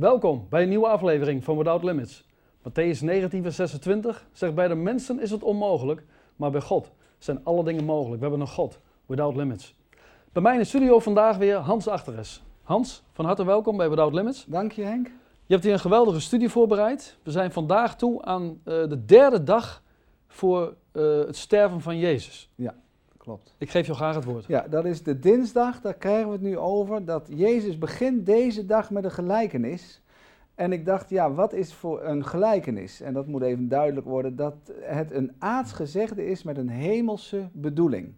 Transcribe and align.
Welkom 0.00 0.46
bij 0.48 0.62
een 0.62 0.68
nieuwe 0.68 0.86
aflevering 0.86 1.44
van 1.44 1.56
Without 1.56 1.82
Limits. 1.82 2.24
Matthäus 2.58 3.00
19, 3.00 3.42
vers 3.42 3.56
26 3.56 4.26
zegt: 4.32 4.54
Bij 4.54 4.68
de 4.68 4.74
mensen 4.74 5.20
is 5.20 5.30
het 5.30 5.42
onmogelijk, 5.42 6.04
maar 6.36 6.50
bij 6.50 6.60
God 6.60 6.90
zijn 7.18 7.44
alle 7.44 7.64
dingen 7.64 7.84
mogelijk. 7.84 8.16
We 8.16 8.28
hebben 8.28 8.40
een 8.40 8.52
God, 8.52 8.80
Without 9.06 9.36
Limits. 9.36 9.74
Bij 10.32 10.42
mij 10.42 10.52
in 10.52 10.58
de 10.58 10.64
studio 10.64 10.98
vandaag 10.98 11.36
weer 11.36 11.56
Hans 11.56 11.88
Achteres. 11.88 12.42
Hans, 12.62 13.02
van 13.12 13.24
harte 13.24 13.44
welkom 13.44 13.76
bij 13.76 13.88
Without 13.88 14.14
Limits. 14.14 14.44
Dank 14.44 14.72
je 14.72 14.82
Henk. 14.82 15.06
Je 15.46 15.52
hebt 15.52 15.64
hier 15.64 15.72
een 15.72 15.80
geweldige 15.80 16.20
studie 16.20 16.48
voorbereid. 16.48 17.18
We 17.22 17.30
zijn 17.30 17.52
vandaag 17.52 17.96
toe 17.96 18.22
aan 18.22 18.44
uh, 18.44 18.58
de 18.64 19.04
derde 19.04 19.42
dag 19.42 19.82
voor 20.26 20.74
uh, 20.92 21.18
het 21.18 21.36
sterven 21.36 21.80
van 21.80 21.98
Jezus. 21.98 22.50
Ja, 22.54 22.74
klopt. 23.20 23.54
Ik 23.58 23.70
geef 23.70 23.86
jou 23.86 23.98
graag 23.98 24.14
het 24.14 24.24
woord. 24.24 24.46
Ja, 24.46 24.66
dat 24.68 24.84
is 24.84 25.02
de 25.02 25.18
dinsdag, 25.18 25.80
daar 25.80 25.94
krijgen 25.94 26.26
we 26.26 26.32
het 26.32 26.40
nu 26.40 26.58
over. 26.58 27.04
Dat 27.04 27.28
Jezus 27.34 27.78
begint 27.78 28.26
deze 28.26 28.66
dag 28.66 28.90
met 28.90 29.04
een 29.04 29.10
gelijkenis. 29.10 30.02
En 30.54 30.72
ik 30.72 30.84
dacht, 30.84 31.10
ja, 31.10 31.32
wat 31.32 31.52
is 31.52 31.74
voor 31.74 32.02
een 32.02 32.24
gelijkenis? 32.24 33.00
En 33.00 33.12
dat 33.12 33.26
moet 33.26 33.42
even 33.42 33.68
duidelijk 33.68 34.06
worden, 34.06 34.36
dat 34.36 34.54
het 34.80 35.12
een 35.12 35.32
aardsgezegde 35.38 36.26
is 36.26 36.42
met 36.42 36.56
een 36.56 36.68
hemelse 36.68 37.48
bedoeling. 37.52 38.14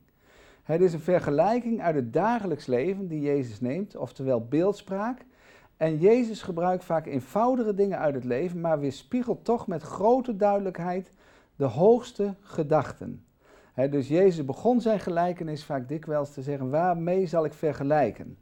Het 0.63 0.81
is 0.81 0.93
een 0.93 1.01
vergelijking 1.01 1.83
uit 1.83 1.95
het 1.95 2.13
dagelijks 2.13 2.67
leven 2.67 3.09
die 3.09 3.21
Jezus 3.21 3.61
neemt, 3.61 3.97
oftewel 3.97 4.47
beeldspraak. 4.47 5.25
En 5.77 5.99
Jezus 5.99 6.43
gebruikt 6.43 6.85
vaak 6.85 7.07
eenvoudige 7.07 7.75
dingen 7.75 7.99
uit 7.99 8.15
het 8.15 8.25
leven, 8.25 8.61
maar 8.61 8.81
weerspiegelt 8.81 9.45
toch 9.45 9.67
met 9.67 9.83
grote 9.83 10.37
duidelijkheid 10.37 11.13
de 11.57 11.65
hoogste 11.65 12.35
gedachten. 12.41 13.25
Dus 13.75 14.09
Jezus 14.09 14.45
begon 14.45 14.81
zijn 14.81 15.01
gelijkenis 15.01 15.65
vaak 15.65 15.89
dikwijls 15.89 16.33
te 16.33 16.43
zeggen, 16.43 16.71
waarmee 16.71 17.27
zal 17.27 17.45
ik 17.45 17.53
vergelijken? 17.53 18.37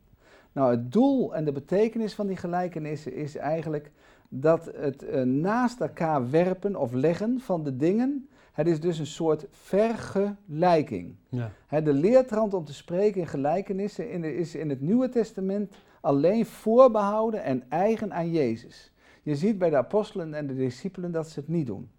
Nou, 0.53 0.71
het 0.71 0.93
doel 0.93 1.35
en 1.35 1.45
de 1.45 1.53
betekenis 1.53 2.15
van 2.15 2.27
die 2.27 2.37
gelijkenissen 2.37 3.15
is 3.15 3.37
eigenlijk 3.37 3.91
dat 4.29 4.71
het 4.75 5.03
uh, 5.03 5.23
naast 5.23 5.81
elkaar 5.81 6.31
werpen 6.31 6.77
of 6.77 6.93
leggen 6.93 7.41
van 7.41 7.65
de 7.65 7.77
dingen, 7.77 8.29
het 8.53 8.67
is 8.67 8.81
dus 8.81 8.99
een 8.99 9.07
soort 9.07 9.47
vergelijking. 9.51 11.15
Ja. 11.29 11.81
de 11.81 11.93
leertrand 11.93 12.55
om 12.55 12.65
te 12.65 12.75
spreken 12.75 13.21
in 13.21 13.27
gelijkenissen 13.27 14.11
in 14.11 14.25
is 14.25 14.55
in 14.55 14.69
het 14.69 14.81
Nieuwe 14.81 15.09
Testament 15.09 15.75
alleen 16.01 16.47
voorbehouden 16.47 17.43
en 17.43 17.63
eigen 17.69 18.13
aan 18.13 18.31
Jezus. 18.31 18.93
Je 19.23 19.37
ziet 19.37 19.59
bij 19.59 19.71
de 19.71 19.77
apostelen 19.77 20.35
en 20.35 20.47
de 20.47 20.55
discipelen 20.55 21.13
dat 21.13 21.29
ze 21.29 21.41
het 21.41 21.49
niet 21.49 21.67
doen. 21.67 21.91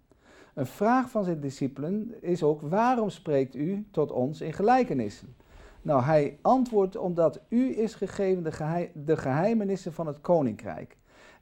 Een 0.54 0.66
vraag 0.66 1.10
van 1.10 1.24
zijn 1.24 1.40
discipelen 1.40 2.22
is 2.22 2.42
ook: 2.42 2.60
waarom 2.60 3.10
spreekt 3.10 3.54
u 3.54 3.86
tot 3.90 4.12
ons 4.12 4.40
in 4.40 4.52
gelijkenissen? 4.52 5.34
Nou, 5.82 6.02
hij 6.02 6.38
antwoordt 6.42 6.96
omdat 6.96 7.40
u 7.48 7.78
is 7.78 7.94
gegeven 7.94 8.42
de, 8.42 8.52
geheim, 8.52 8.90
de 8.94 9.16
geheimenissen 9.16 9.92
van 9.92 10.06
het 10.06 10.20
koninkrijk. 10.20 10.96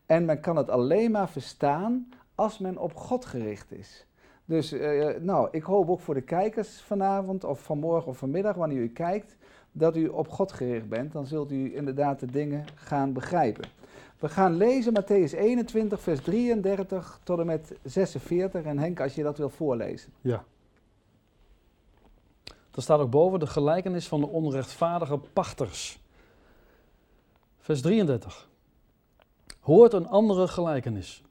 En 0.07 0.25
men 0.25 0.41
kan 0.41 0.57
het 0.57 0.71
alleen 0.71 1.11
maar 1.11 1.29
verstaan 1.29 2.09
als 2.35 2.59
men 2.59 2.79
op 2.79 2.95
God 2.95 3.25
gericht 3.25 3.73
is. 3.73 4.07
Dus 4.45 4.73
uh, 4.73 5.09
nou, 5.21 5.49
ik 5.51 5.63
hoop 5.63 5.89
ook 5.89 6.01
voor 6.01 6.15
de 6.15 6.21
kijkers 6.21 6.81
vanavond 6.81 7.45
of 7.45 7.63
vanmorgen 7.63 8.11
of 8.11 8.19
vanmiddag, 8.19 8.57
wanneer 8.57 8.83
u 8.83 8.89
kijkt, 8.89 9.37
dat 9.73 9.97
u 9.97 10.07
op 10.07 10.29
God 10.29 10.53
gericht 10.53 10.89
bent. 10.89 11.13
Dan 11.13 11.27
zult 11.27 11.53
u 11.53 11.77
inderdaad 11.77 12.21
de 12.21 12.27
dingen 12.27 12.65
gaan 12.75 13.13
begrijpen. 13.13 13.69
We 14.21 14.29
gaan 14.29 14.57
lezen 14.57 14.93
Matthäus 14.93 15.33
21, 15.33 16.01
vers 16.01 16.21
33 16.21 17.21
tot 17.23 17.39
en 17.39 17.47
met 17.47 17.73
46. 17.85 18.65
En 18.65 18.79
Henk, 18.79 19.01
als 19.01 19.15
je 19.15 19.23
dat 19.23 19.39
wil 19.39 19.51
voorlezen. 19.51 20.13
Ja. 20.21 20.45
Er 22.75 22.83
staat 22.83 23.01
ook 23.01 23.11
boven 23.11 23.39
de 23.39 23.47
gelijkenis 23.47 24.09
van 24.09 24.21
de 24.21 24.27
onrechtvaardige 24.27 25.19
pachters. 25.33 26.01
Vers 27.59 27.81
33. 27.81 28.49
Hoort 29.61 29.93
een 29.93 30.09
andere 30.09 30.49
gelijkenis. 30.49 31.23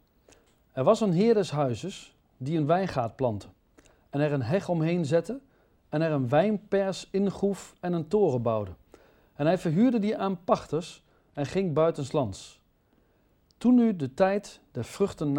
Er 0.71 0.83
was 0.83 1.01
een 1.01 1.13
heer 1.13 1.33
des 1.33 1.51
huizes 1.51 2.15
die 2.37 2.57
een 2.57 2.65
wijngaard 2.65 3.15
plantte 3.15 3.47
en 4.09 4.19
er 4.19 4.31
een 4.31 4.43
heg 4.43 4.69
omheen 4.69 5.05
zette 5.05 5.39
en 5.89 6.01
er 6.01 6.11
een 6.11 6.29
wijnpers 6.29 7.07
ingroef 7.11 7.75
en 7.79 7.93
een 7.93 8.07
toren 8.07 8.41
bouwde. 8.41 8.71
En 9.35 9.45
hij 9.45 9.57
verhuurde 9.57 9.99
die 9.99 10.17
aan 10.17 10.43
pachters 10.43 11.03
en 11.33 11.45
ging 11.45 11.73
buitenslands. 11.73 12.58
Toen 13.59 13.75
nu 13.75 13.95
de 13.95 14.13
tijd 14.13 14.61
der 14.71 14.83
vruchten 14.83 15.31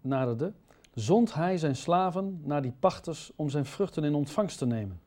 naderde, 0.00 0.52
zond 0.94 1.34
hij 1.34 1.58
zijn 1.58 1.76
slaven 1.76 2.40
naar 2.44 2.62
die 2.62 2.74
pachters 2.78 3.32
om 3.36 3.48
zijn 3.48 3.64
vruchten 3.64 4.04
in 4.04 4.14
ontvangst 4.14 4.58
te 4.58 4.66
nemen. 4.66 5.00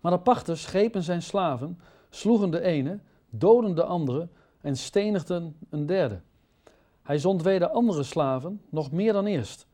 Maar 0.00 0.12
de 0.12 0.18
pachters 0.18 0.66
grepen 0.66 1.02
zijn 1.02 1.22
slaven, 1.22 1.80
sloegen 2.10 2.50
de 2.50 2.60
ene, 2.60 2.98
doden 3.30 3.74
de 3.74 3.84
andere 3.84 4.28
en 4.60 4.76
stenigden 4.76 5.56
een 5.70 5.86
derde. 5.86 6.20
Hij 7.02 7.18
zond 7.18 7.42
weder 7.42 7.68
andere 7.68 8.02
slaven, 8.02 8.62
nog 8.68 8.90
meer 8.90 9.12
dan 9.12 9.26
eerst, 9.26 9.66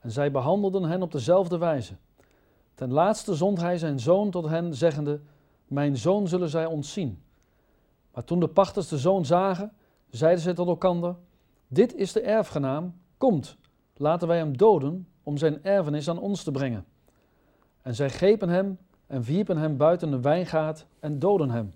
en 0.00 0.10
zij 0.10 0.30
behandelden 0.30 0.82
hen 0.82 1.02
op 1.02 1.12
dezelfde 1.12 1.58
wijze. 1.58 1.94
Ten 2.74 2.92
laatste 2.92 3.34
zond 3.34 3.60
hij 3.60 3.78
zijn 3.78 4.00
zoon 4.00 4.30
tot 4.30 4.48
hen, 4.48 4.74
zeggende: 4.74 5.20
Mijn 5.66 5.96
zoon 5.96 6.28
zullen 6.28 6.48
zij 6.48 6.66
ontzien. 6.66 7.22
Maar 8.12 8.24
toen 8.24 8.40
de 8.40 8.48
pachters 8.48 8.88
de 8.88 8.98
zoon 8.98 9.24
zagen, 9.24 9.72
zeiden 10.10 10.42
zij 10.42 10.54
tot 10.54 10.68
elkander: 10.68 11.16
Dit 11.68 11.94
is 11.94 12.12
de 12.12 12.20
erfgenaam, 12.20 12.94
komt, 13.18 13.56
laten 13.96 14.28
wij 14.28 14.36
hem 14.36 14.56
doden 14.56 15.08
om 15.22 15.36
zijn 15.36 15.64
erfenis 15.64 16.08
aan 16.08 16.18
ons 16.18 16.42
te 16.42 16.50
brengen. 16.50 16.84
En 17.82 17.94
zij 17.94 18.10
grepen 18.10 18.48
hem 18.48 18.78
en 19.06 19.22
wierpen 19.22 19.56
hem 19.56 19.76
buiten 19.76 20.10
de 20.10 20.20
wijngaard 20.20 20.86
en 21.00 21.18
doden 21.18 21.50
hem. 21.50 21.72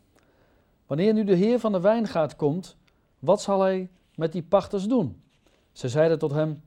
Wanneer 0.87 1.13
nu 1.13 1.25
de 1.25 1.35
heer 1.35 1.59
van 1.59 1.73
de 1.73 1.81
wijngaard 1.81 2.37
komt, 2.37 2.77
wat 3.19 3.43
zal 3.43 3.61
hij 3.61 3.91
met 4.15 4.33
die 4.33 4.43
pachters 4.43 4.87
doen? 4.87 5.23
Zij 5.73 5.89
zeiden 5.89 6.19
tot 6.19 6.31
hem: 6.33 6.63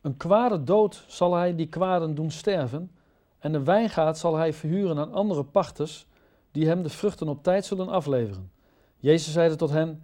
Een 0.00 0.16
kwade 0.16 0.64
dood 0.64 1.04
zal 1.06 1.34
hij 1.34 1.54
die 1.54 1.68
kwaden 1.68 2.14
doen 2.14 2.30
sterven, 2.30 2.90
en 3.38 3.52
de 3.52 3.62
wijngaard 3.62 4.18
zal 4.18 4.36
hij 4.36 4.52
verhuren 4.52 4.98
aan 4.98 5.12
andere 5.12 5.44
pachters, 5.44 6.06
die 6.50 6.66
hem 6.66 6.82
de 6.82 6.88
vruchten 6.88 7.28
op 7.28 7.42
tijd 7.42 7.64
zullen 7.64 7.88
afleveren. 7.88 8.50
Jezus 8.96 9.32
zeide 9.32 9.56
tot 9.56 9.70
hen: 9.70 10.02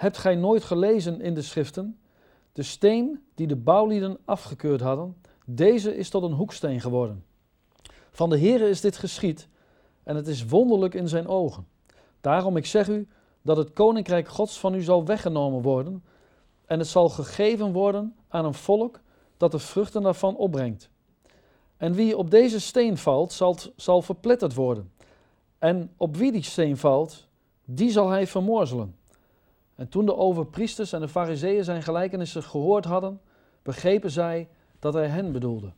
Hebt 0.00 0.18
gij 0.18 0.34
nooit 0.34 0.64
gelezen 0.64 1.20
in 1.20 1.34
de 1.34 1.42
schriften? 1.42 1.98
De 2.52 2.62
steen 2.62 3.22
die 3.34 3.46
de 3.46 3.56
bouwlieden 3.56 4.18
afgekeurd 4.24 4.80
hadden, 4.80 5.16
deze 5.44 5.96
is 5.96 6.10
tot 6.10 6.22
een 6.22 6.32
hoeksteen 6.32 6.80
geworden. 6.80 7.24
Van 8.10 8.30
de 8.30 8.38
Heere 8.38 8.68
is 8.68 8.80
dit 8.80 8.96
geschied, 8.96 9.48
en 10.02 10.16
het 10.16 10.26
is 10.26 10.46
wonderlijk 10.46 10.94
in 10.94 11.08
zijn 11.08 11.26
ogen. 11.26 11.66
Daarom 12.20 12.56
ik 12.56 12.66
zeg 12.66 12.88
u 12.88 13.08
dat 13.42 13.56
het 13.56 13.72
koninkrijk 13.72 14.28
Gods 14.28 14.58
van 14.58 14.74
u 14.74 14.82
zal 14.82 15.04
weggenomen 15.04 15.62
worden, 15.62 16.04
en 16.66 16.78
het 16.78 16.88
zal 16.88 17.08
gegeven 17.08 17.72
worden 17.72 18.14
aan 18.28 18.44
een 18.44 18.54
volk 18.54 19.00
dat 19.36 19.52
de 19.52 19.58
vruchten 19.58 20.02
daarvan 20.02 20.36
opbrengt. 20.36 20.90
En 21.76 21.92
wie 21.92 22.16
op 22.16 22.30
deze 22.30 22.60
steen 22.60 22.98
valt, 22.98 23.32
zal, 23.32 23.56
zal 23.76 24.02
verpletterd 24.02 24.54
worden. 24.54 24.92
En 25.58 25.92
op 25.96 26.16
wie 26.16 26.32
die 26.32 26.42
steen 26.42 26.76
valt, 26.76 27.26
die 27.64 27.90
zal 27.90 28.08
hij 28.08 28.26
vermorzelen. 28.26 28.98
En 29.80 29.88
toen 29.88 30.06
de 30.06 30.16
overpriesters 30.16 30.92
en 30.92 31.00
de 31.00 31.08
fariseeën 31.08 31.64
zijn 31.64 31.82
gelijkenissen 31.82 32.42
gehoord 32.42 32.84
hadden, 32.84 33.20
begrepen 33.62 34.10
zij 34.10 34.48
dat 34.78 34.94
hij 34.94 35.06
hen 35.06 35.32
bedoelde. 35.32 35.72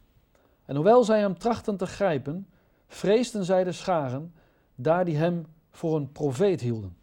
En 0.65 0.75
hoewel 0.75 1.05
zij 1.05 1.21
hem 1.21 1.39
trachten 1.39 1.77
te 1.77 1.87
grijpen, 1.87 2.47
vreesden 2.87 3.45
zij 3.45 3.65
de 3.65 3.73
scharen, 3.73 4.35
daar 4.75 5.05
die 5.05 5.17
hem 5.17 5.47
voor 5.71 5.97
een 5.97 6.13
profeet 6.13 6.61
hielden. 6.61 6.97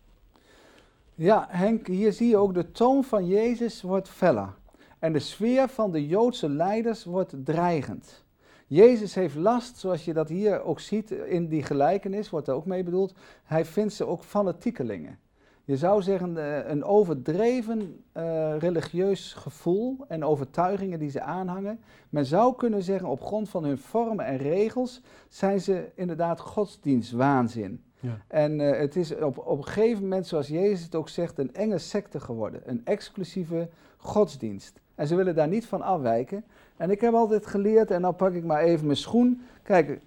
Ja, 1.15 1.47
Henk, 1.49 1.87
hier 1.87 2.13
zie 2.13 2.29
je 2.29 2.37
ook 2.37 2.53
de 2.53 2.71
toon 2.71 3.03
van 3.03 3.27
Jezus 3.27 3.81
wordt 3.81 4.09
feller. 4.09 4.53
En 4.99 5.13
de 5.13 5.19
sfeer 5.19 5.67
van 5.67 5.91
de 5.91 6.07
Joodse 6.07 6.49
leiders 6.49 7.03
wordt 7.03 7.35
dreigend. 7.43 8.23
Jezus 8.67 9.15
heeft 9.15 9.35
last, 9.35 9.77
zoals 9.77 10.05
je 10.05 10.13
dat 10.13 10.29
hier 10.29 10.61
ook 10.61 10.79
ziet 10.79 11.11
in 11.11 11.47
die 11.47 11.63
gelijkenis, 11.63 12.29
wordt 12.29 12.47
er 12.47 12.53
ook 12.53 12.65
mee 12.65 12.83
bedoeld. 12.83 13.13
Hij 13.43 13.65
vindt 13.65 13.93
ze 13.93 14.05
ook 14.05 14.23
fanatiekelingen 14.23 15.19
je 15.69 15.77
zou 15.77 16.01
zeggen, 16.01 16.37
eh, 16.37 16.69
een 16.69 16.83
overdreven 16.83 18.03
uh, 18.17 18.57
religieus 18.57 19.33
gevoel 19.33 19.97
en 20.07 20.23
overtuigingen 20.23 20.99
die 20.99 21.09
ze 21.09 21.21
aanhangen. 21.21 21.79
Men 22.09 22.25
zou 22.25 22.55
kunnen 22.55 22.83
zeggen, 22.83 23.07
op 23.07 23.21
grond 23.21 23.49
van 23.49 23.63
hun 23.63 23.77
vormen 23.77 24.25
en 24.25 24.37
regels 24.37 25.01
zijn 25.27 25.61
ze 25.61 25.89
inderdaad 25.95 26.39
godsdienstwaanzin. 26.39 27.83
Ja. 27.99 28.17
En 28.27 28.59
uh, 28.59 28.77
het 28.77 28.95
is 28.95 29.15
op, 29.15 29.37
op 29.37 29.57
een 29.57 29.65
gegeven 29.65 30.01
moment, 30.01 30.27
zoals 30.27 30.47
Jezus 30.47 30.83
het 30.83 30.95
ook 30.95 31.09
zegt, 31.09 31.37
een 31.37 31.53
enge 31.53 31.77
secte 31.77 32.19
geworden. 32.19 32.61
Een 32.65 32.81
exclusieve 32.85 33.69
godsdienst. 33.97 34.79
En 34.95 35.07
ze 35.07 35.15
willen 35.15 35.35
daar 35.35 35.47
niet 35.47 35.65
van 35.65 35.81
afwijken. 35.81 36.43
En 36.77 36.89
ik 36.89 37.01
heb 37.01 37.13
altijd 37.13 37.45
geleerd, 37.45 37.91
en 37.91 38.01
dan 38.01 38.15
pak 38.15 38.33
ik 38.33 38.43
maar 38.43 38.61
even 38.61 38.85
mijn 38.85 38.97
schoen. 38.97 39.41
Kijk, 39.63 39.99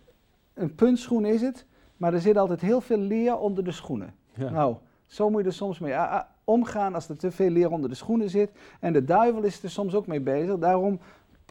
een 0.55 0.75
puntschoen 0.75 1.25
is 1.25 1.41
het, 1.41 1.67
maar 1.97 2.15
er 2.15 2.21
zit 2.21 2.37
altijd 2.37 2.61
heel 2.61 2.81
veel 2.81 2.99
leer 2.99 3.39
onder 3.39 3.65
de 3.65 3.73
schoenen. 3.73 4.15
Ja. 4.35 4.51
Nou, 4.51 4.77
zo 5.13 5.31
moet 5.31 5.41
je 5.41 5.47
er 5.47 5.53
soms 5.53 5.79
mee 5.79 5.97
ah, 5.97 6.13
ah, 6.13 6.23
omgaan 6.45 6.95
als 6.95 7.09
er 7.09 7.17
te 7.17 7.31
veel 7.31 7.51
leer 7.51 7.71
onder 7.71 7.91
de 7.91 7.97
schoenen 7.97 8.31
zit. 8.31 8.51
En 8.81 8.93
de 8.93 9.05
duivel 9.05 9.43
is 9.43 9.63
er 9.63 9.71
soms 9.71 9.95
ook 9.95 10.07
mee 10.07 10.21
bezig. 10.21 10.59
Daarom, 10.59 11.01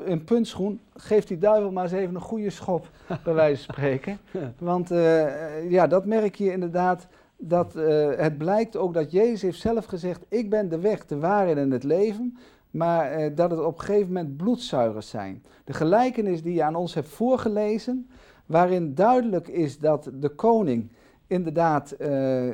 een 0.04 0.24
puntschoen, 0.24 0.80
geeft 0.94 1.28
die 1.28 1.38
duivel 1.38 1.72
maar 1.72 1.84
eens 1.84 1.94
even 1.94 2.16
een 2.16 2.22
goede 2.22 2.50
schop, 2.50 2.90
bij 3.24 3.34
wijze 3.34 3.66
van 3.66 3.74
spreken. 3.74 4.18
Want 4.58 4.92
uh, 4.92 5.72
ja, 5.72 5.88
dat 5.88 6.06
merk 6.06 6.36
je 6.36 6.52
inderdaad. 6.52 7.08
dat 7.38 7.76
uh, 7.76 8.10
het 8.16 8.38
blijkt 8.38 8.78
ook 8.78 8.94
dat 8.94 9.12
Jezus 9.12 9.42
heeft 9.42 9.60
zelf 9.60 9.86
gezegd, 9.86 10.26
ik 10.28 10.50
ben 10.50 10.70
de 10.70 10.80
weg, 10.80 11.06
de 11.06 11.20
waarheid 11.20 11.58
en 11.58 11.72
het 11.72 11.84
leven, 11.84 12.38
maar 12.72 13.20
uh, 13.20 13.36
dat 13.36 13.52
het 13.52 13.60
op 13.60 13.80
een 13.80 13.86
gegeven 13.86 14.08
moment 14.08 14.38
bloedzuigers 14.38 15.10
zijn. 15.10 15.44
De 15.64 15.74
gelijkenis 15.74 16.44
die 16.44 16.54
je 16.54 16.64
aan 16.64 16.76
ons 16.76 16.94
hebt 16.94 17.10
voorgelezen, 17.10 18.10
waarin 18.46 18.96
duidelijk 18.96 19.48
is 19.48 19.80
dat 19.80 20.10
de 20.14 20.30
koning 20.30 20.90
inderdaad 21.32 21.92
uh, 21.94 21.98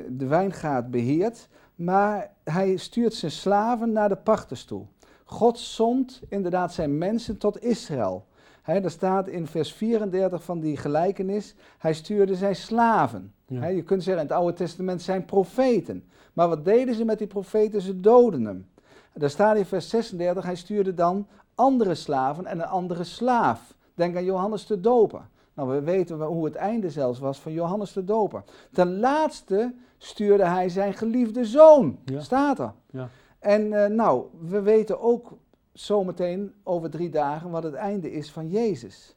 de 0.09 0.25
wijngaard 0.27 0.91
beheert, 0.91 1.47
maar 1.75 2.31
hij 2.43 2.75
stuurt 2.75 3.13
zijn 3.13 3.31
slaven 3.31 3.91
naar 3.91 4.09
de 4.09 4.15
pachters 4.15 4.65
toe. 4.65 4.85
God 5.25 5.59
zond 5.59 6.21
inderdaad 6.29 6.73
zijn 6.73 6.97
mensen 6.97 7.37
tot 7.37 7.63
Israël. 7.63 8.25
He, 8.61 8.79
er 8.79 8.91
staat 8.91 9.27
in 9.27 9.47
vers 9.47 9.73
34 9.73 10.43
van 10.43 10.59
die 10.59 10.77
gelijkenis, 10.77 11.55
hij 11.77 11.93
stuurde 11.93 12.35
zijn 12.35 12.55
slaven. 12.55 13.33
je 13.45 13.83
kunt 13.83 14.03
zeggen 14.03 14.23
in 14.23 14.29
het 14.29 14.37
Oude 14.37 14.53
Testament 14.53 15.01
zijn 15.01 15.25
profeten. 15.25 16.03
Maar 16.33 16.47
wat 16.47 16.65
deden 16.65 16.95
ze 16.95 17.05
met 17.05 17.17
die 17.17 17.27
profeten? 17.27 17.81
Ze 17.81 17.99
doden 17.99 18.45
hem. 18.45 18.67
Daar 19.13 19.29
staat 19.29 19.57
in 19.57 19.65
vers 19.65 19.89
36, 19.89 20.43
hij 20.43 20.55
stuurde 20.55 20.93
dan 20.93 21.27
andere 21.55 21.95
slaven 21.95 22.45
en 22.45 22.59
een 22.59 22.65
andere 22.65 23.03
slaaf. 23.03 23.75
Denk 23.93 24.15
aan 24.15 24.23
Johannes 24.23 24.65
de 24.65 24.79
Doper. 24.79 25.21
Nou, 25.57 25.69
we 25.69 25.81
weten 25.81 26.21
hoe 26.21 26.45
het 26.45 26.55
einde 26.55 26.89
zelfs 26.89 27.19
was 27.19 27.39
van 27.39 27.51
Johannes 27.51 27.93
de 27.93 28.03
Doper. 28.03 28.43
Ten 28.71 28.99
laatste 28.99 29.73
stuurde 29.97 30.45
hij 30.45 30.69
zijn 30.69 30.93
geliefde 30.93 31.45
zoon, 31.45 31.99
staat 32.17 32.59
er. 32.59 32.73
Ja. 32.89 33.09
En 33.39 33.61
uh, 33.61 33.85
nou, 33.85 34.25
we 34.39 34.61
weten 34.61 34.99
ook 35.01 35.37
zometeen 35.73 36.53
over 36.63 36.89
drie 36.89 37.09
dagen 37.09 37.49
wat 37.49 37.63
het 37.63 37.73
einde 37.73 38.11
is 38.11 38.31
van 38.31 38.49
Jezus. 38.49 39.15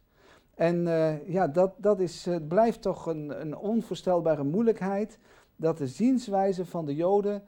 En 0.54 0.87
uh, 0.87 1.28
ja, 1.28 1.46
dat, 1.46 1.72
dat 1.76 2.00
is, 2.00 2.26
uh, 2.26 2.37
blijft 2.48 2.82
toch 2.82 3.06
een, 3.06 3.40
een 3.40 3.56
onvoorstelbare 3.56 4.44
moeilijkheid. 4.44 5.19
Dat 5.56 5.78
de 5.78 5.87
zienswijze 5.87 6.66
van 6.66 6.84
de 6.84 6.94
Joden 6.94 7.42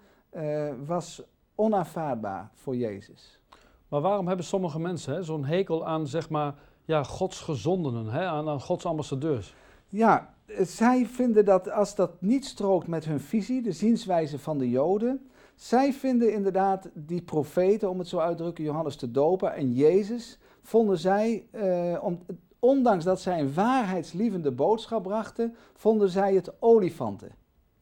was 0.87 1.23
onaanvaardbaar 1.55 2.51
voor 2.55 2.77
Jezus. 2.77 3.41
Maar 3.89 4.01
waarom 4.01 4.27
hebben 4.27 4.47
sommige 4.47 4.81
mensen 4.81 5.25
zo'n 5.25 5.45
hekel 5.45 5.87
aan, 5.87 6.07
zeg 6.07 6.31
maar, 6.31 6.55
ja, 6.85 7.03
Gods 7.03 7.41
gezondenen, 7.41 8.07
hè, 8.07 8.25
aan, 8.27 8.49
aan 8.49 8.61
Gods 8.61 8.87
ambassadeurs? 8.87 9.55
Ja, 9.89 10.35
zij 10.61 11.07
vinden 11.07 11.45
dat 11.45 11.71
als 11.71 11.95
dat 11.95 12.21
niet 12.21 12.45
strookt 12.45 12.87
met 12.87 13.05
hun 13.05 13.21
visie, 13.21 13.63
de 13.63 13.73
zienswijze 13.73 14.39
van 14.39 14.59
de 14.59 14.71
Joden, 14.71 15.31
zij 15.55 15.93
vinden 15.93 16.33
inderdaad 16.33 16.91
die 16.95 17.23
profeten, 17.23 17.91
om 17.91 17.99
het 17.99 18.09
zo 18.09 18.19
uit 18.19 18.37
te 18.37 18.43
drukken, 18.43 18.65
Johannes 18.65 18.99
de 18.99 19.11
Doper 19.11 19.49
en 19.49 19.73
Jezus, 19.73 20.39
vonden 20.63 20.99
zij, 20.99 21.47
eh, 21.51 21.99
om, 22.01 22.19
ondanks 22.59 23.05
dat 23.05 23.21
zij 23.21 23.41
een 23.41 23.55
waarheidslievende 23.55 24.51
boodschap 24.51 25.03
brachten, 25.03 25.55
vonden 25.75 26.09
zij 26.09 26.35
het 26.35 26.53
olifanten. 26.63 27.31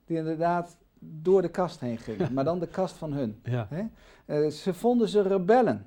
Die 0.05 0.17
inderdaad 0.17 0.77
door 0.99 1.43
de 1.43 1.51
kast 1.51 1.81
heen 1.81 1.99
gingen, 1.99 2.33
maar 2.35 2.45
dan 2.45 2.59
de 2.59 2.67
kast 2.67 2.97
van 2.97 3.13
hun. 3.13 3.41
Ja. 3.43 3.67
Hè? 3.71 3.83
Uh, 4.27 4.51
ze 4.51 4.75
vonden 4.75 5.09
ze 5.09 5.23
rebellen. 5.23 5.87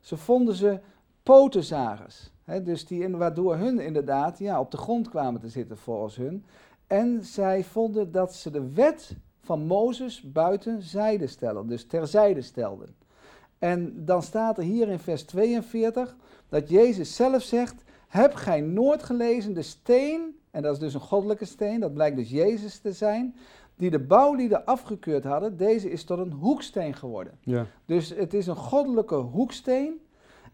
Ze 0.00 0.16
vonden 0.16 0.54
ze 0.54 0.80
potenzagers. 1.22 2.30
Dus 2.60 2.86
die 2.86 3.08
waardoor 3.08 3.56
hun 3.56 3.80
inderdaad 3.80 4.38
ja, 4.38 4.60
op 4.60 4.70
de 4.70 4.76
grond 4.76 5.08
kwamen 5.08 5.40
te 5.40 5.48
zitten 5.48 5.76
volgens 5.76 6.16
hun. 6.16 6.44
En 6.86 7.24
zij 7.24 7.64
vonden 7.64 8.12
dat 8.12 8.34
ze 8.34 8.50
de 8.50 8.72
wet 8.72 9.16
van 9.40 9.66
Mozes 9.66 10.32
buiten 10.32 10.82
zijde 10.82 11.26
stellen, 11.26 11.66
dus 11.66 11.86
terzijde 11.86 12.42
stelden. 12.42 12.94
En 13.58 14.04
dan 14.04 14.22
staat 14.22 14.58
er 14.58 14.64
hier 14.64 14.88
in 14.88 14.98
vers 14.98 15.22
42 15.22 16.16
dat 16.48 16.68
Jezus 16.68 17.16
zelf 17.16 17.42
zegt: 17.42 17.84
Heb 18.08 18.34
gij 18.34 18.60
nooit 18.60 19.02
gelezen 19.02 19.54
de 19.54 19.62
steen, 19.62 20.36
en 20.50 20.62
dat 20.62 20.72
is 20.72 20.78
dus 20.78 20.94
een 20.94 21.00
goddelijke 21.00 21.44
steen, 21.44 21.80
dat 21.80 21.94
blijkt 21.94 22.16
dus 22.16 22.30
Jezus 22.30 22.78
te 22.78 22.92
zijn, 22.92 23.34
die 23.76 23.90
de 23.90 23.98
bouwlieden 23.98 24.64
afgekeurd 24.64 25.24
hadden, 25.24 25.56
deze 25.56 25.90
is 25.90 26.04
tot 26.04 26.18
een 26.18 26.32
hoeksteen 26.32 26.94
geworden. 26.94 27.38
Ja. 27.40 27.66
Dus 27.84 28.08
het 28.08 28.34
is 28.34 28.46
een 28.46 28.56
goddelijke 28.56 29.14
hoeksteen 29.14 30.00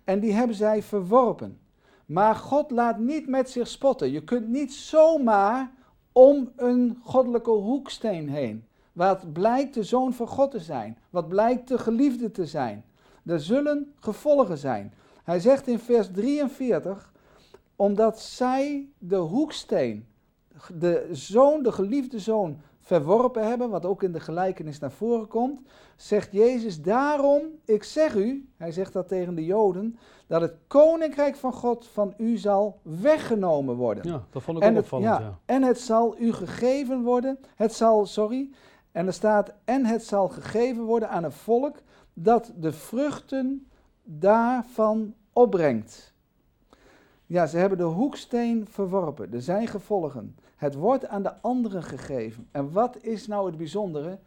en 0.05 0.21
die 0.21 0.33
hebben 0.33 0.57
zij 0.57 0.83
verworpen. 0.83 1.59
Maar 2.09 2.35
God 2.35 2.71
laat 2.71 2.99
niet 2.99 3.27
met 3.27 3.51
zich 3.51 3.69
spotten. 3.69 4.11
Je 4.11 4.25
kunt 4.25 4.49
niet 4.49 4.73
zomaar 4.73 5.73
om 6.13 6.53
een 6.57 6.99
goddelijke 7.03 7.51
hoeksteen 7.51 8.29
heen. 8.29 8.65
Wat 8.93 9.33
blijkt 9.33 9.75
de 9.75 9.83
zoon 9.83 10.13
van 10.13 10.27
God 10.27 10.51
te 10.51 10.61
zijn? 10.61 10.99
Wat 11.11 11.29
blijkt 11.29 11.69
de 11.69 11.79
geliefde 11.79 12.31
te 12.31 12.47
zijn? 12.47 12.85
Er 13.25 13.41
zullen 13.41 13.93
gevolgen 13.99 14.59
zijn. 14.59 14.95
Hij 15.25 15.41
zegt 15.41 15.67
in 15.67 15.79
vers 15.79 16.11
43, 16.13 17.13
omdat 17.77 18.21
zij 18.21 18.89
de 18.99 19.17
hoeksteen, 19.17 20.07
de 20.79 21.09
zoon, 21.13 21.63
de 21.63 21.73
geliefde 21.73 22.19
zoon, 22.19 22.61
verworpen 22.89 23.49
hebben, 23.49 23.71
wat 23.71 23.85
ook 23.85 24.03
in 24.03 24.13
de 24.13 24.21
gelijkenis 24.21 24.79
naar 24.79 24.91
voren 24.91 25.29
komt, 25.29 25.61
zegt 25.97 26.33
Jezus 26.33 26.83
daarom, 26.83 27.43
ik 27.65 27.85
zeg 27.85 28.15
u, 28.15 28.49
hij 28.57 28.73
zegt 28.73 28.93
dat 28.93 29.09
tegen 29.09 29.35
de 29.35 29.45
Joden, 29.45 29.99
dat 30.27 30.41
het 30.41 30.55
koninkrijk 30.67 31.37
van 31.37 31.53
God 31.53 31.87
van 31.87 32.15
u 32.19 32.37
zal 32.37 32.81
weggenomen 32.83 33.77
worden. 33.77 34.09
Ja, 34.09 34.25
dat 34.31 34.43
vond 34.43 34.59
ik 34.59 34.63
en 34.63 34.73
ook 34.73 34.79
opvallend. 34.79 35.09
Ja, 35.09 35.21
ja. 35.21 35.39
En 35.45 35.63
het 35.63 35.81
zal 35.81 36.15
u 36.19 36.33
gegeven 36.33 37.03
worden, 37.03 37.39
het 37.55 37.73
zal, 37.73 38.07
sorry, 38.07 38.51
en 38.93 39.07
er 39.07 39.13
staat, 39.13 39.55
en 39.65 39.87
het 39.87 40.05
zal 40.05 40.29
gegeven 40.29 40.85
worden 40.85 41.11
aan 41.11 41.25
een 41.25 41.33
volk 41.33 41.77
dat 42.13 42.53
de 42.57 42.73
vruchten 42.73 43.69
daarvan 44.03 45.15
opbrengt. 45.33 46.15
Ja, 47.29 47.47
ze 47.47 47.57
hebben 47.59 47.79
de 47.79 47.85
hoeksteen 47.85 48.67
verworpen. 48.71 49.33
Er 49.33 49.43
zijn 49.43 49.67
gevolgen. 49.67 50.37
Het 50.57 50.75
wordt 50.75 51.07
aan 51.07 51.23
de 51.23 51.41
anderen 51.41 51.83
gegeven. 51.83 52.49
En 52.51 52.73
wat 52.73 52.97
is 53.03 53.27
nou 53.27 53.47
het 53.47 53.57
bijzondere? 53.57 54.19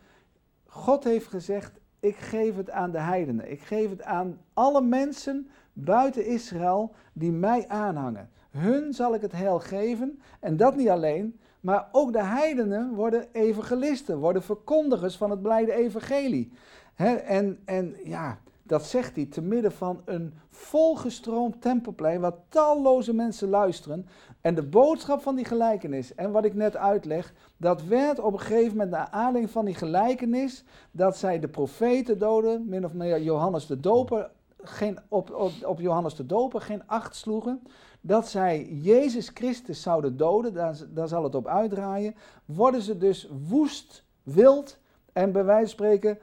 God 0.65 1.03
heeft 1.03 1.27
gezegd, 1.27 1.80
ik 2.00 2.15
geef 2.15 2.56
het 2.56 2.69
aan 2.69 2.92
de 2.92 3.00
heidenen. 3.00 3.51
Ik 3.51 3.62
geef 3.62 3.89
het 3.89 4.03
aan 4.03 4.38
alle 4.53 4.81
mensen 4.81 5.50
buiten 5.74 6.25
Israël 6.25 6.94
die 7.13 7.31
mij 7.31 7.68
aanhangen. 7.68 8.30
Hun 8.51 8.94
zal 8.94 9.13
ik 9.13 9.21
het 9.21 9.31
heil 9.31 9.59
geven. 9.59 10.21
En 10.39 10.57
dat 10.57 10.75
niet 10.75 10.89
alleen, 10.89 11.39
maar 11.59 11.89
ook 11.92 12.13
de 12.13 12.24
heidenen 12.24 12.94
worden 12.94 13.25
evangelisten, 13.31 14.18
worden 14.18 14.44
verkondigers 14.44 15.18
van 15.18 15.30
het 15.30 15.42
blijde 15.42 15.74
evangelie. 15.74 16.51
en, 16.95 17.59
en 17.65 17.95
ja, 18.04 18.39
dat 18.71 18.85
zegt 18.85 19.15
hij 19.15 19.25
te 19.25 19.41
midden 19.41 19.71
van 19.71 20.01
een 20.06 20.33
volgestroomd 20.50 21.62
tempelplein 21.62 22.19
waar 22.19 22.33
talloze 22.50 23.13
mensen 23.13 23.50
luisteren. 23.50 24.07
En 24.41 24.56
de 24.56 24.63
boodschap 24.63 25.21
van 25.21 25.35
die 25.35 25.45
gelijkenis, 25.45 26.15
en 26.15 26.31
wat 26.31 26.45
ik 26.45 26.53
net 26.53 26.75
uitleg, 26.77 27.33
dat 27.57 27.83
werd 27.83 28.19
op 28.19 28.33
een 28.33 28.39
gegeven 28.39 28.71
moment 28.71 28.89
naar 28.89 29.07
aanleiding 29.12 29.50
van 29.50 29.65
die 29.65 29.75
gelijkenis, 29.75 30.63
dat 30.91 31.18
zij 31.18 31.39
de 31.39 31.47
profeten 31.47 32.19
doden, 32.19 32.65
min 32.69 32.85
of 32.85 32.94
meer 32.94 33.21
Johannes 33.21 33.65
de 33.68 33.79
Doper, 33.79 34.29
geen, 34.62 35.00
op, 35.07 35.33
op, 35.33 35.51
op 35.65 35.79
Johannes 35.79 36.16
de 36.16 36.25
Doper 36.25 36.61
geen 36.61 36.87
acht 36.87 37.16
sloegen 37.16 37.61
dat 38.01 38.30
zij 38.30 38.66
Jezus 38.66 39.31
Christus 39.33 39.81
zouden 39.81 40.18
doden, 40.18 40.54
daar, 40.54 40.78
daar 40.90 41.07
zal 41.07 41.23
het 41.23 41.35
op 41.35 41.47
uitdraaien, 41.47 42.16
worden 42.45 42.81
ze 42.81 42.97
dus 42.97 43.30
woest, 43.47 44.04
wild 44.23 44.78
en 45.13 45.31
bij 45.31 45.44
wijze 45.44 45.59
van 45.59 45.69
spreken 45.69 46.18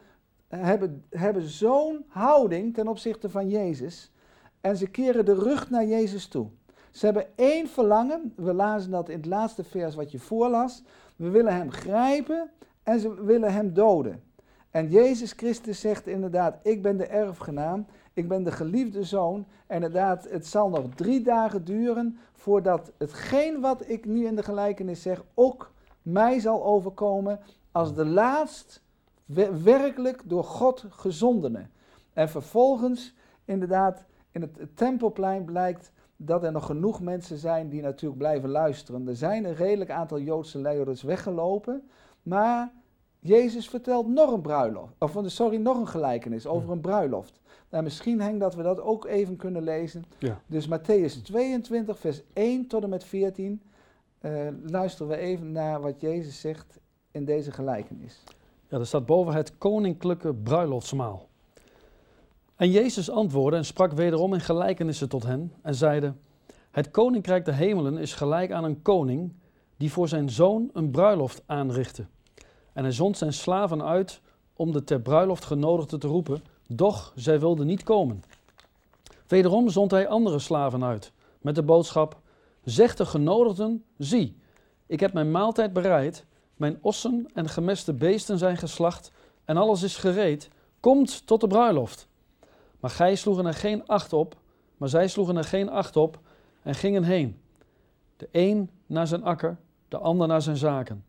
hebben, 0.48 1.04
hebben 1.10 1.42
zo'n 1.42 2.04
houding 2.08 2.74
ten 2.74 2.88
opzichte 2.88 3.30
van 3.30 3.48
Jezus 3.48 4.12
en 4.60 4.76
ze 4.76 4.86
keren 4.86 5.24
de 5.24 5.34
rug 5.34 5.70
naar 5.70 5.86
Jezus 5.86 6.26
toe. 6.26 6.48
Ze 6.90 7.04
hebben 7.04 7.26
één 7.36 7.68
verlangen, 7.68 8.32
we 8.36 8.52
lazen 8.52 8.90
dat 8.90 9.08
in 9.08 9.16
het 9.16 9.26
laatste 9.26 9.64
vers 9.64 9.94
wat 9.94 10.10
je 10.10 10.18
voorlas, 10.18 10.82
we 11.16 11.28
willen 11.28 11.54
hem 11.54 11.70
grijpen 11.70 12.50
en 12.82 13.00
ze 13.00 13.24
willen 13.24 13.52
hem 13.52 13.74
doden. 13.74 14.22
En 14.70 14.88
Jezus 14.90 15.32
Christus 15.32 15.80
zegt 15.80 16.06
inderdaad, 16.06 16.58
ik 16.62 16.82
ben 16.82 16.96
de 16.96 17.06
erfgenaam 17.06 17.86
ik 18.18 18.28
ben 18.28 18.42
de 18.42 18.52
geliefde 18.52 19.04
zoon. 19.04 19.46
En 19.66 19.74
inderdaad, 19.74 20.30
het 20.30 20.46
zal 20.46 20.68
nog 20.68 20.84
drie 20.94 21.22
dagen 21.22 21.64
duren 21.64 22.18
voordat 22.32 22.92
hetgeen 22.98 23.60
wat 23.60 23.88
ik 23.88 24.04
nu 24.04 24.26
in 24.26 24.36
de 24.36 24.42
gelijkenis 24.42 25.02
zeg 25.02 25.24
ook 25.34 25.72
mij 26.02 26.38
zal 26.38 26.64
overkomen 26.64 27.40
als 27.72 27.94
de 27.94 28.04
laatst 28.04 28.82
werkelijk 29.62 30.22
door 30.24 30.44
God 30.44 30.84
gezondene. 30.88 31.66
En 32.12 32.28
vervolgens, 32.28 33.14
inderdaad, 33.44 34.04
in 34.30 34.40
het 34.40 34.76
tempelplein 34.76 35.44
blijkt 35.44 35.92
dat 36.16 36.44
er 36.44 36.52
nog 36.52 36.66
genoeg 36.66 37.00
mensen 37.00 37.38
zijn 37.38 37.68
die 37.68 37.82
natuurlijk 37.82 38.18
blijven 38.18 38.48
luisteren. 38.48 39.08
Er 39.08 39.16
zijn 39.16 39.44
een 39.44 39.54
redelijk 39.54 39.90
aantal 39.90 40.20
Joodse 40.20 40.58
leiders 40.58 41.02
weggelopen, 41.02 41.88
maar 42.22 42.72
Jezus 43.20 43.68
vertelt 43.68 44.08
nog 44.08 44.32
een 44.32 44.40
bruiloft, 44.40 44.94
of 44.98 45.18
sorry, 45.24 45.56
nog 45.56 45.78
een 45.78 45.88
gelijkenis 45.88 46.46
over 46.46 46.70
een 46.70 46.80
bruiloft. 46.80 47.40
Nou, 47.70 47.82
misschien 47.82 48.20
Henk 48.20 48.40
dat 48.40 48.54
we 48.54 48.62
dat 48.62 48.80
ook 48.80 49.06
even 49.06 49.36
kunnen 49.36 49.62
lezen. 49.62 50.04
Ja. 50.18 50.40
Dus 50.46 50.68
Matthäus 50.68 51.22
22, 51.22 51.98
vers 51.98 52.22
1 52.32 52.66
tot 52.66 52.82
en 52.82 52.88
met 52.88 53.04
14. 53.04 53.62
Uh, 54.20 54.46
eh, 54.46 54.54
luisteren 54.62 55.08
we 55.08 55.16
even 55.16 55.52
naar 55.52 55.80
wat 55.80 56.00
Jezus 56.00 56.40
zegt 56.40 56.78
in 57.10 57.24
deze 57.24 57.52
gelijkenis. 57.52 58.22
Ja, 58.68 58.78
er 58.78 58.86
staat 58.86 59.06
boven 59.06 59.34
het 59.34 59.58
koninklijke 59.58 60.34
bruiloftsmaal. 60.34 61.28
En 62.56 62.70
Jezus 62.70 63.10
antwoordde 63.10 63.56
en 63.56 63.64
sprak 63.64 63.92
wederom 63.92 64.34
in 64.34 64.40
gelijkenissen 64.40 65.08
tot 65.08 65.22
hen 65.22 65.52
en 65.62 65.74
zeide: 65.74 66.14
Het 66.70 66.90
koninkrijk 66.90 67.44
der 67.44 67.54
hemelen 67.54 67.98
is 67.98 68.14
gelijk 68.14 68.52
aan 68.52 68.64
een 68.64 68.82
koning 68.82 69.32
die 69.76 69.92
voor 69.92 70.08
zijn 70.08 70.30
zoon 70.30 70.70
een 70.72 70.90
bruiloft 70.90 71.42
aanrichtte 71.46 72.06
En 72.72 72.82
hij 72.82 72.92
zond 72.92 73.16
zijn 73.16 73.32
slaven 73.32 73.82
uit 73.82 74.20
om 74.52 74.72
de 74.72 74.84
ter 74.84 75.00
bruiloft 75.00 75.44
genodigden 75.44 76.00
te 76.00 76.06
roepen, 76.06 76.42
doch 76.66 77.12
zij 77.14 77.40
wilden 77.40 77.66
niet 77.66 77.82
komen. 77.82 78.22
Wederom 79.26 79.68
zond 79.68 79.90
hij 79.90 80.08
andere 80.08 80.38
slaven 80.38 80.84
uit, 80.84 81.12
met 81.40 81.54
de 81.54 81.62
boodschap, 81.62 82.20
zeg 82.64 82.94
de 82.94 83.06
genodigden, 83.06 83.84
zie, 83.98 84.36
ik 84.86 85.00
heb 85.00 85.12
mijn 85.12 85.30
maaltijd 85.30 85.72
bereid, 85.72 86.26
mijn 86.58 86.78
ossen 86.80 87.26
en 87.34 87.48
gemeste 87.48 87.94
beesten 87.94 88.38
zijn 88.38 88.56
geslacht 88.56 89.12
en 89.44 89.56
alles 89.56 89.82
is 89.82 89.96
gereed, 89.96 90.48
komt 90.80 91.26
tot 91.26 91.40
de 91.40 91.46
bruiloft. 91.46 92.08
Maar 92.80 92.90
gij 92.90 93.14
sloegen 93.14 93.46
er 93.46 93.54
geen 93.54 93.86
acht 93.86 94.12
op, 94.12 94.36
maar 94.76 94.88
zij 94.88 95.08
sloegen 95.08 95.36
er 95.36 95.44
geen 95.44 95.70
acht 95.70 95.96
op 95.96 96.18
en 96.62 96.74
gingen 96.74 97.02
heen. 97.02 97.40
De 98.16 98.28
een 98.32 98.70
naar 98.86 99.06
zijn 99.06 99.22
akker, 99.22 99.58
de 99.88 99.98
ander 99.98 100.26
naar 100.28 100.42
zijn 100.42 100.56
zaken. 100.56 101.04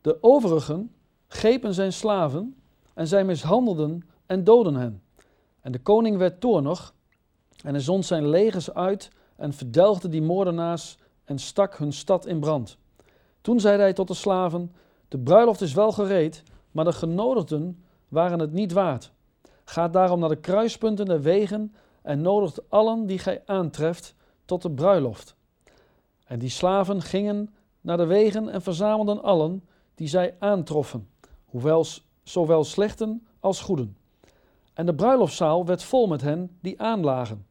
De 0.00 0.22
overigen 0.22 0.94
grepen 1.28 1.74
zijn 1.74 1.92
slaven 1.92 2.56
en 2.94 3.06
zij 3.06 3.24
mishandelden 3.24 4.08
en 4.26 4.44
doden 4.44 4.74
hen. 4.74 5.02
En 5.60 5.72
de 5.72 5.78
koning 5.78 6.16
werd 6.16 6.40
toornig 6.40 6.94
en 7.62 7.70
hij 7.74 7.82
zond 7.82 8.06
zijn 8.06 8.28
legers 8.28 8.74
uit 8.74 9.10
en 9.36 9.52
verdelgde 9.52 10.08
die 10.08 10.22
moordenaars 10.22 10.98
en 11.24 11.38
stak 11.38 11.76
hun 11.76 11.92
stad 11.92 12.26
in 12.26 12.40
brand. 12.40 12.78
Toen 13.44 13.60
zeide 13.60 13.82
hij 13.82 13.92
tot 13.92 14.08
de 14.08 14.14
slaven: 14.14 14.72
De 15.08 15.18
bruiloft 15.18 15.60
is 15.60 15.74
wel 15.74 15.92
gereed, 15.92 16.42
maar 16.70 16.84
de 16.84 16.92
genodigden 16.92 17.84
waren 18.08 18.38
het 18.38 18.52
niet 18.52 18.72
waard. 18.72 19.12
Ga 19.64 19.88
daarom 19.88 20.20
naar 20.20 20.28
de 20.28 20.40
kruispunten 20.40 21.06
der 21.06 21.20
wegen 21.20 21.74
en 22.02 22.20
nodigt 22.20 22.70
allen 22.70 23.06
die 23.06 23.18
gij 23.18 23.42
aantreft 23.46 24.14
tot 24.44 24.62
de 24.62 24.70
bruiloft. 24.70 25.36
En 26.26 26.38
die 26.38 26.48
slaven 26.48 27.02
gingen 27.02 27.54
naar 27.80 27.96
de 27.96 28.06
wegen 28.06 28.48
en 28.48 28.62
verzamelden 28.62 29.22
allen 29.22 29.64
die 29.94 30.08
zij 30.08 30.36
aantroffen, 30.38 31.08
hoewel 31.44 31.84
zowel 32.22 32.64
slechten 32.64 33.26
als 33.40 33.60
goeden. 33.60 33.96
En 34.74 34.86
de 34.86 34.94
bruiloftszaal 34.94 35.66
werd 35.66 35.82
vol 35.82 36.06
met 36.06 36.20
hen 36.20 36.56
die 36.60 36.80
aanlagen. 36.80 37.46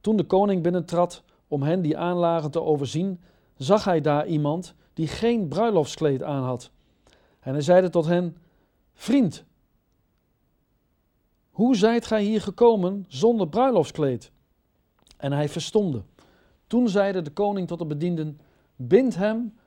Toen 0.00 0.16
de 0.16 0.24
koning 0.24 0.62
binnentrad 0.62 1.22
om 1.48 1.62
hen 1.62 1.82
die 1.82 1.98
aanlagen 1.98 2.50
te 2.50 2.62
overzien, 2.62 3.20
zag 3.56 3.84
hij 3.84 4.00
daar 4.00 4.26
iemand 4.26 4.74
die 4.98 5.08
geen 5.08 5.48
bruiloftskleed 5.48 6.22
aan 6.22 6.42
had. 6.42 6.70
En 7.40 7.52
hij 7.52 7.62
zeide 7.62 7.90
tot 7.90 8.06
hen: 8.06 8.36
Vriend, 8.94 9.44
hoe 11.50 11.76
zijt 11.76 12.06
gij 12.06 12.22
hier 12.22 12.40
gekomen 12.40 13.04
zonder 13.08 13.48
bruiloftskleed? 13.48 14.30
En 15.16 15.32
hij 15.32 15.48
verstomde. 15.48 16.02
Toen 16.66 16.88
zeide 16.88 17.22
de 17.22 17.30
koning 17.30 17.66
tot 17.66 17.78
de 17.78 17.86
bedienden: 17.86 18.40
Bind 18.76 19.16
hem 19.16 19.58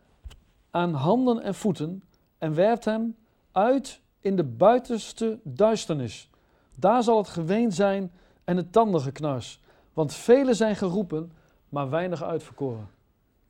aan 0.69 0.93
handen 0.93 1.41
en 1.41 1.55
voeten 1.55 2.03
en 2.37 2.53
werpt 2.53 2.85
hem 2.85 3.15
uit 3.51 4.01
in 4.19 4.35
de 4.35 4.43
buitenste 4.43 5.39
duisternis. 5.43 6.29
Daar 6.75 7.03
zal 7.03 7.17
het 7.17 7.27
geween 7.27 7.71
zijn 7.71 8.11
en 8.43 8.57
het 8.57 8.71
tandengeknars. 8.71 9.59
Want 9.93 10.13
velen 10.13 10.55
zijn 10.55 10.75
geroepen, 10.75 11.31
maar 11.69 11.89
weinig 11.89 12.23
uitverkoren. 12.23 12.89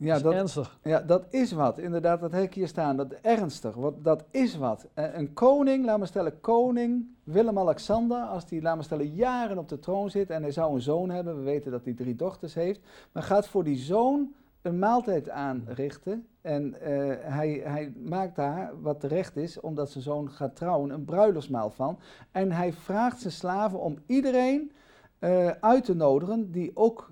Ja, 0.04 0.20
dat, 0.20 0.34
ernstig. 0.34 0.80
Ja, 0.84 1.00
dat 1.00 1.26
is 1.30 1.52
wat. 1.52 1.78
Inderdaad, 1.78 2.20
dat 2.20 2.32
heb 2.32 2.44
ik 2.44 2.54
hier 2.54 2.68
staan. 2.68 2.98
Dat 2.98 3.12
ernstig. 3.12 3.76
Wat, 3.76 4.04
dat 4.04 4.24
is 4.32 4.58
wat. 4.58 4.88
Eh, 4.94 5.14
een 5.14 5.34
koning, 5.34 5.86
laat 5.86 6.00
me 6.00 6.06
stellen, 6.06 6.40
koning 6.40 7.06
Willem-Alexander, 7.24 8.22
als 8.22 8.46
die, 8.46 8.62
laat 8.62 8.78
me 8.78 8.84
stellen, 8.84 9.14
jaren 9.14 9.58
op 9.58 9.70
de 9.70 9.80
troon 9.80 10.10
zit 10.10 10.30
en 10.30 10.42
hij 10.42 10.52
zou 10.52 10.74
een 10.74 10.82
zoon 10.82 11.10
hebben, 11.10 11.38
we 11.38 11.44
weten 11.44 11.72
dat 11.72 11.84
hij 11.84 11.94
drie 11.94 12.16
dochters 12.16 12.54
heeft, 12.54 12.82
maar 13.12 13.24
gaat 13.24 13.48
voor 13.48 13.64
die 13.64 13.78
zoon 13.78 14.34
een 14.62 14.80
maaltijd 14.80 15.30
aanrichten. 15.30 16.28
En 16.42 16.82
eh, 16.82 16.92
hij, 17.20 17.62
hij 17.64 17.94
maakt 18.04 18.36
daar, 18.36 18.72
wat 18.82 19.00
terecht 19.00 19.38
is, 19.38 19.60
omdat 19.60 19.90
zijn 19.90 20.04
zoon 20.04 20.30
gaat 20.30 20.56
trouwen, 20.56 20.90
een 20.90 21.06
bruiloftsmaal 21.06 21.70
van. 21.70 22.00
En 22.32 22.52
hij 22.52 22.74
vraagt 22.74 23.20
zijn 23.20 23.34
slaven 23.34 23.80
om 23.80 23.98
iedereen 24.06 24.72
uh, 25.20 25.50
uit 25.60 25.84
te 25.86 25.96
nodigen 25.96 26.52
die 26.52 26.72
ook 26.74 27.12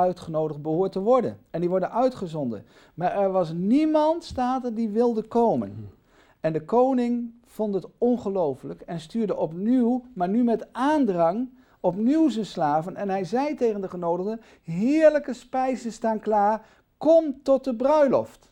uitgenodigd 0.00 0.62
behoort 0.62 0.92
te 0.92 1.00
worden. 1.00 1.38
En 1.50 1.60
die 1.60 1.68
worden 1.68 1.92
uitgezonden. 1.92 2.64
Maar 2.94 3.12
er 3.12 3.32
was 3.32 3.52
niemand, 3.52 4.24
staat 4.24 4.64
er, 4.64 4.74
die 4.74 4.88
wilde 4.88 5.22
komen. 5.22 5.90
En 6.40 6.52
de 6.52 6.64
koning 6.64 7.32
vond 7.44 7.74
het 7.74 7.86
ongelooflijk 7.98 8.80
en 8.80 9.00
stuurde 9.00 9.36
opnieuw, 9.36 10.04
maar 10.12 10.28
nu 10.28 10.44
met 10.44 10.72
aandrang, 10.72 11.48
opnieuw 11.80 12.28
zijn 12.28 12.46
slaven. 12.46 12.96
En 12.96 13.08
hij 13.08 13.24
zei 13.24 13.54
tegen 13.54 13.80
de 13.80 13.88
genodigden: 13.88 14.40
Heerlijke 14.62 15.32
spijzen 15.32 15.92
staan 15.92 16.20
klaar, 16.20 16.66
kom 16.98 17.42
tot 17.42 17.64
de 17.64 17.76
bruiloft. 17.76 18.50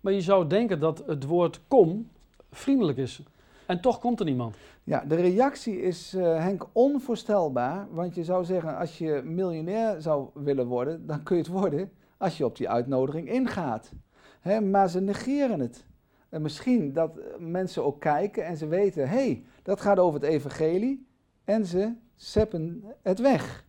Maar 0.00 0.12
je 0.12 0.20
zou 0.20 0.46
denken 0.46 0.80
dat 0.80 1.02
het 1.06 1.24
woord 1.24 1.60
kom 1.68 2.08
vriendelijk 2.50 2.98
is. 2.98 3.22
En 3.68 3.80
toch 3.80 3.98
komt 3.98 4.18
er 4.20 4.24
niemand. 4.26 4.56
Ja, 4.84 5.04
de 5.08 5.14
reactie 5.14 5.80
is, 5.80 6.14
uh, 6.14 6.22
Henk, 6.38 6.66
onvoorstelbaar. 6.72 7.86
Want 7.90 8.14
je 8.14 8.24
zou 8.24 8.44
zeggen, 8.44 8.76
als 8.76 8.98
je 8.98 9.22
miljonair 9.24 10.02
zou 10.02 10.28
willen 10.34 10.66
worden, 10.66 11.06
dan 11.06 11.22
kun 11.22 11.36
je 11.36 11.42
het 11.42 11.50
worden 11.50 11.92
als 12.16 12.38
je 12.38 12.44
op 12.44 12.56
die 12.56 12.68
uitnodiging 12.68 13.30
ingaat. 13.30 13.92
Hè, 14.40 14.60
maar 14.60 14.88
ze 14.88 15.00
negeren 15.00 15.60
het. 15.60 15.86
En 16.28 16.42
misschien 16.42 16.92
dat 16.92 17.10
mensen 17.38 17.84
ook 17.84 18.00
kijken 18.00 18.44
en 18.44 18.56
ze 18.56 18.66
weten, 18.66 19.08
hé, 19.08 19.16
hey, 19.16 19.44
dat 19.62 19.80
gaat 19.80 19.98
over 19.98 20.20
het 20.20 20.28
evangelie. 20.28 21.06
En 21.44 21.66
ze 21.66 21.92
zeppen 22.16 22.84
het 23.02 23.18
weg. 23.18 23.66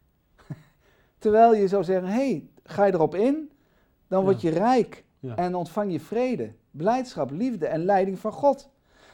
Terwijl 1.18 1.56
je 1.56 1.68
zou 1.68 1.84
zeggen, 1.84 2.08
hé, 2.08 2.30
hey, 2.30 2.50
ga 2.64 2.86
je 2.86 2.94
erop 2.94 3.16
in, 3.16 3.52
dan 4.08 4.24
word 4.24 4.42
je 4.42 4.50
rijk 4.50 5.06
en 5.36 5.56
ontvang 5.56 5.92
je 5.92 6.00
vrede, 6.00 6.54
blijdschap, 6.72 7.32
liefde 7.32 7.68
en 7.68 7.86
leiding 7.86 8.20
van 8.20 8.32
God. 8.32 8.70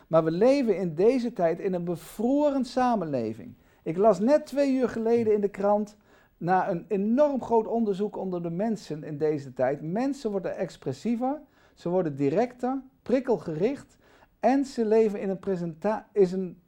Maar 0.07 0.23
we 0.23 0.31
leven 0.31 0.77
in 0.77 0.95
deze 0.95 1.33
tijd 1.33 1.59
in 1.59 1.73
een 1.73 1.83
bevroren 1.83 2.65
samenleving. 2.65 3.55
Ik 3.83 3.97
las 3.97 4.19
net 4.19 4.45
twee 4.45 4.73
uur 4.73 4.89
geleden 4.89 5.33
in 5.33 5.41
de 5.41 5.49
krant 5.49 5.97
na 6.37 6.69
een 6.69 6.85
enorm 6.87 7.41
groot 7.41 7.67
onderzoek 7.67 8.17
onder 8.17 8.43
de 8.43 8.49
mensen 8.49 9.03
in 9.03 9.17
deze 9.17 9.53
tijd. 9.53 9.81
Mensen 9.81 10.31
worden 10.31 10.57
expressiever, 10.57 11.41
ze 11.73 11.89
worden 11.89 12.15
directer, 12.15 12.81
prikkelgericht 13.01 13.97
en 14.39 14.65
ze 14.65 14.85
leven 14.85 15.19
in 15.19 15.29
een, 15.29 15.75
is 16.11 16.31
een 16.31 16.61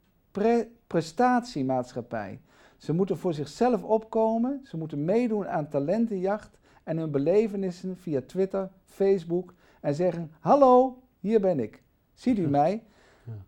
prestatiemaatschappij. 0.86 2.40
Ze 2.76 2.92
moeten 2.92 3.16
voor 3.18 3.34
zichzelf 3.34 3.82
opkomen, 3.82 4.60
ze 4.64 4.76
moeten 4.76 5.04
meedoen 5.04 5.48
aan 5.48 5.68
talentenjacht 5.68 6.58
en 6.84 6.96
hun 6.98 7.10
belevenissen 7.10 7.96
via 7.96 8.20
Twitter, 8.26 8.70
Facebook 8.84 9.54
en 9.80 9.94
zeggen: 9.94 10.30
Hallo, 10.40 11.02
hier 11.20 11.40
ben 11.40 11.60
ik. 11.60 11.82
Ziet 12.14 12.38
u 12.38 12.48
mij? 12.48 12.82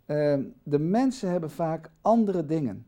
Ehm, 0.06 0.42
de 0.62 0.78
mensen 0.78 1.30
hebben 1.30 1.50
vaak 1.50 1.90
andere 2.00 2.46
dingen. 2.46 2.87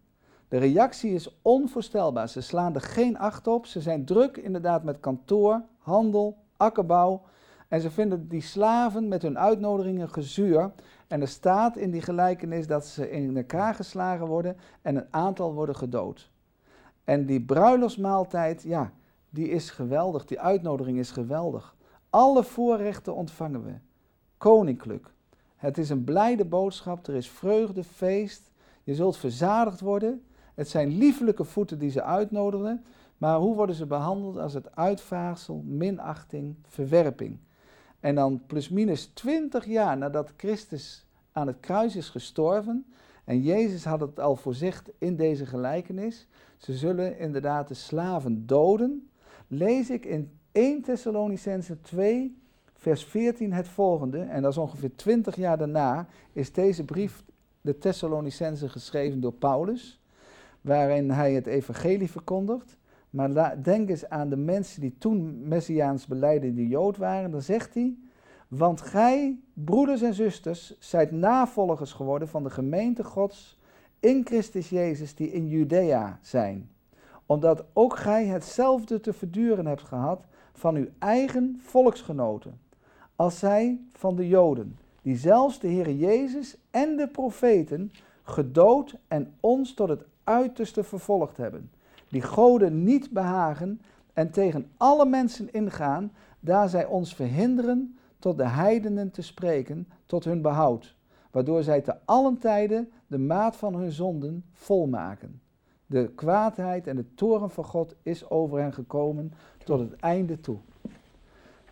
De 0.49 0.59
reactie 0.59 1.15
is 1.15 1.41
onvoorstelbaar. 1.43 2.29
Ze 2.29 2.41
slaan 2.41 2.75
er 2.75 2.81
geen 2.81 3.19
acht 3.19 3.47
op. 3.47 3.67
Ze 3.67 3.81
zijn 3.81 4.05
druk 4.05 4.37
inderdaad 4.37 4.85
met 4.85 5.01
kantoor, 5.01 5.63
handel, 5.79 6.37
akkerbouw. 6.57 7.23
En 7.69 7.81
ze 7.81 7.91
vinden 7.91 8.29
die 8.29 8.41
slaven 8.41 9.09
met 9.09 9.23
hun 9.23 9.39
uitnodigingen 9.39 10.09
gezuur. 10.11 10.71
En 11.07 11.21
er 11.21 11.29
staat 11.29 11.77
in 11.77 11.91
die 11.91 12.03
gelijkenis 12.03 12.67
dat 12.67 12.87
ze 12.87 13.11
in 13.11 13.37
elkaar 13.37 13.75
geslagen 13.75 14.27
worden 14.27 14.57
en 14.83 14.97
een 14.97 15.07
aantal 15.11 15.55
worden 15.55 15.77
gedood. 15.77 16.31
En 17.05 17.27
die 17.27 17.41
bruiloftsmaaltijd, 17.41 18.63
ja, 18.63 18.93
die 19.31 19.49
is 19.49 19.71
geweldig. 19.71 20.25
Die 20.25 20.41
uitnodiging 20.41 20.99
is 20.99 21.11
geweldig. 21.11 21.77
Alle 22.11 22.45
voorrechten 22.45 23.15
ontvangen 23.15 23.65
we. 23.65 23.73
Koninklijk, 24.39 25.13
het 25.63 25.79
is 25.79 25.91
een 25.91 26.05
blijde 26.05 26.45
boodschap, 26.45 27.07
er 27.07 27.15
is 27.15 27.29
vreugde, 27.29 27.85
feest. 27.85 28.51
Je 28.83 28.95
zult 28.95 29.17
verzadigd 29.17 29.81
worden. 29.81 30.23
Het 30.55 30.69
zijn 30.69 30.97
liefelijke 30.97 31.45
voeten 31.45 31.79
die 31.79 31.91
ze 31.91 32.03
uitnodigen. 32.03 32.85
Maar 33.19 33.39
hoe 33.39 33.55
worden 33.55 33.75
ze 33.75 33.87
behandeld 33.87 34.37
als 34.37 34.55
het 34.55 34.77
uitvaagsel, 34.77 35.63
minachting, 35.67 36.55
verwerping? 36.63 37.39
En 38.01 38.15
dan 38.15 38.43
plusminus 38.47 39.07
20 39.07 39.67
jaar 39.67 39.99
nadat 39.99 40.33
Christus 40.37 41.07
aan 41.33 41.47
het 41.47 41.61
kruis 41.61 41.97
is 41.97 42.09
gestorven. 42.09 42.87
En 43.25 43.43
Jezus 43.43 43.85
had 43.85 44.01
het 44.01 44.21
al 44.21 44.37
voorzegd 44.37 44.91
in 44.99 45.17
deze 45.17 45.47
gelijkenis. 45.47 46.27
Ze 46.57 46.77
zullen 46.77 47.19
inderdaad 47.19 47.69
de 47.69 47.75
slaven 47.75 48.47
doden. 48.47 49.11
Lees 49.47 49.91
ik 49.91 50.05
in 50.05 50.31
1 50.53 50.83
Thessalonicense 50.83 51.81
2, 51.81 52.42
vers 52.83 53.05
14 53.05 53.53
het 53.53 53.69
volgende, 53.69 54.19
en 54.19 54.43
dat 54.43 54.51
is 54.51 54.59
ongeveer 54.59 54.95
20 54.95 55.37
jaar 55.37 55.59
daarna, 55.59 56.07
is 56.33 56.53
deze 56.53 56.85
brief 56.85 57.25
de 57.61 57.79
Thessalonicense 57.79 58.69
geschreven 58.69 59.21
door 59.21 59.33
Paulus, 59.33 60.01
waarin 60.61 61.11
hij 61.11 61.33
het 61.33 61.47
evangelie 61.47 62.11
verkondigt. 62.11 62.77
Maar 63.11 63.63
denk 63.63 63.89
eens 63.89 64.09
aan 64.09 64.29
de 64.29 64.37
mensen 64.37 64.81
die 64.81 64.95
toen 64.99 65.49
Messiaans 65.49 66.07
beleidende 66.07 66.69
Jood 66.69 66.97
waren, 66.97 67.31
dan 67.31 67.43
zegt 67.43 67.75
hij, 67.75 67.97
want 68.49 68.81
gij, 68.81 69.39
broeders 69.55 70.03
en 70.03 70.15
zusters, 70.15 70.77
zijt 70.79 71.11
navolgers 71.11 71.93
geworden 71.93 72.29
van 72.29 72.43
de 72.43 72.51
gemeente 72.51 73.05
Gods 73.05 73.59
in 74.01 74.25
Christus 74.25 74.69
Jezus 74.69 75.15
die 75.15 75.33
in 75.33 75.49
Judea 75.49 76.19
zijn. 76.23 76.71
Omdat 77.27 77.65
ook 77.73 77.97
gij 77.97 78.27
hetzelfde 78.27 79.01
te 79.01 79.13
verduren 79.13 79.67
hebt 79.67 79.83
gehad 79.83 80.25
van 80.53 80.75
uw 80.75 80.89
eigen 80.99 81.59
volksgenoten 81.61 82.62
als 83.23 83.39
zij 83.39 83.81
van 83.93 84.17
de 84.17 84.29
Joden, 84.29 84.79
die 85.03 85.17
zelfs 85.17 85.59
de 85.59 85.69
Heer 85.69 85.91
Jezus 85.91 86.57
en 86.71 86.97
de 86.97 87.09
profeten 87.09 87.93
gedood 88.23 88.97
en 89.09 89.35
ons 89.41 89.75
tot 89.75 89.89
het 89.89 90.05
uiterste 90.25 90.85
vervolgd 90.85 91.37
hebben, 91.37 91.71
die 92.09 92.23
goden 92.23 92.83
niet 92.83 93.11
behagen 93.11 93.81
en 94.13 94.31
tegen 94.31 94.71
alle 94.77 95.07
mensen 95.07 95.53
ingaan, 95.53 96.13
daar 96.41 96.69
zij 96.69 96.87
ons 96.87 97.15
verhinderen 97.15 97.99
tot 98.19 98.37
de 98.37 98.49
heidenen 98.49 99.11
te 99.11 99.23
spreken, 99.23 99.89
tot 100.07 100.25
hun 100.25 100.43
behoud, 100.43 100.95
waardoor 101.31 101.63
zij 101.63 101.81
te 101.81 101.95
allen 102.05 102.39
tijden 102.39 102.91
de 103.07 103.19
maat 103.19 103.57
van 103.57 103.75
hun 103.75 103.93
zonden 103.93 104.45
volmaken. 104.53 105.41
De 105.87 106.11
kwaadheid 106.15 106.87
en 106.87 106.97
de 106.97 107.15
toren 107.15 107.51
van 107.51 107.65
God 107.65 107.95
is 108.03 108.31
over 108.31 108.59
hen 108.59 108.73
gekomen 108.73 109.33
tot 109.65 109.81
het 109.81 109.97
einde 109.97 110.41
toe. 110.41 110.59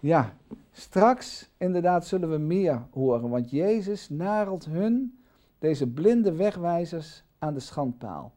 Ja, 0.01 0.35
straks 0.73 1.51
inderdaad 1.57 2.07
zullen 2.07 2.31
we 2.31 2.39
meer 2.39 2.83
horen, 2.91 3.29
want 3.29 3.51
Jezus 3.51 4.09
narelt 4.09 4.65
hun, 4.65 5.19
deze 5.59 5.87
blinde 5.87 6.33
wegwijzers, 6.33 7.23
aan 7.39 7.55
de 7.55 7.61
schandpaal. 7.61 8.33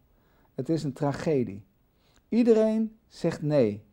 Het 0.55 0.69
is 0.69 0.83
een 0.83 0.93
tragedie. 0.93 1.63
Iedereen 2.29 2.97
zegt 3.07 3.41
nee. 3.41 3.83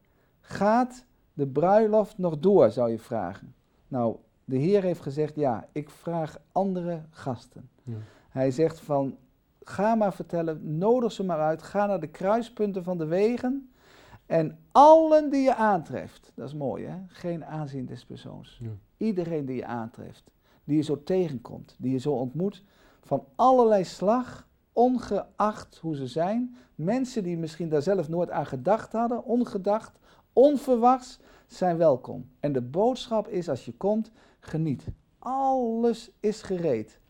Gaat 0.40 1.04
de 1.32 1.46
bruiloft 1.46 2.18
nog 2.18 2.38
door, 2.38 2.70
zou 2.70 2.90
je 2.90 2.98
vragen. 2.98 3.54
Nou, 3.88 4.16
de 4.44 4.56
Heer 4.56 4.82
heeft 4.82 5.00
gezegd, 5.00 5.34
ja, 5.34 5.68
ik 5.72 5.90
vraag 5.90 6.40
andere 6.52 7.02
gasten. 7.10 7.68
Ja. 7.82 7.96
Hij 8.30 8.50
zegt 8.50 8.80
van, 8.80 9.16
ga 9.62 9.94
maar 9.94 10.14
vertellen, 10.14 10.78
nodig 10.78 11.12
ze 11.12 11.24
maar 11.24 11.40
uit, 11.40 11.62
ga 11.62 11.86
naar 11.86 12.00
de 12.00 12.08
kruispunten 12.08 12.84
van 12.84 12.98
de 12.98 13.06
wegen 13.06 13.69
en 14.30 14.58
allen 14.72 15.30
die 15.30 15.42
je 15.42 15.54
aantreft, 15.54 16.32
dat 16.34 16.48
is 16.48 16.54
mooi 16.54 16.86
hè, 16.86 16.96
geen 17.06 17.44
aanzien 17.44 17.86
des 17.86 18.04
persoons. 18.04 18.58
Ja. 18.62 18.70
Iedereen 18.96 19.46
die 19.46 19.56
je 19.56 19.64
aantreft, 19.64 20.30
die 20.64 20.76
je 20.76 20.82
zo 20.82 21.02
tegenkomt, 21.02 21.76
die 21.78 21.92
je 21.92 21.98
zo 21.98 22.12
ontmoet, 22.12 22.64
van 23.00 23.24
allerlei 23.34 23.84
slag, 23.84 24.48
ongeacht 24.72 25.78
hoe 25.78 25.96
ze 25.96 26.06
zijn, 26.06 26.56
mensen 26.74 27.22
die 27.22 27.38
misschien 27.38 27.68
daar 27.68 27.82
zelf 27.82 28.08
nooit 28.08 28.30
aan 28.30 28.46
gedacht 28.46 28.92
hadden, 28.92 29.24
ongedacht, 29.24 29.98
onverwachts, 30.32 31.18
zijn 31.46 31.76
welkom. 31.76 32.30
En 32.40 32.52
de 32.52 32.62
boodschap 32.62 33.28
is 33.28 33.48
als 33.48 33.64
je 33.64 33.72
komt, 33.72 34.10
geniet. 34.40 34.86
Alles 35.18 36.10
is 36.20 36.42
gereed. 36.42 37.00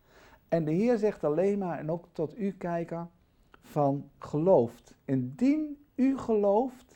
En 0.48 0.64
de 0.64 0.72
Heer 0.72 0.98
zegt 0.98 1.24
alleen 1.24 1.58
maar, 1.58 1.78
en 1.78 1.90
ook 1.90 2.04
tot 2.12 2.38
u 2.38 2.52
kijker, 2.52 3.06
van 3.60 4.10
gelooft. 4.18 4.94
Indien 5.04 5.84
u 5.94 6.18
gelooft, 6.18 6.89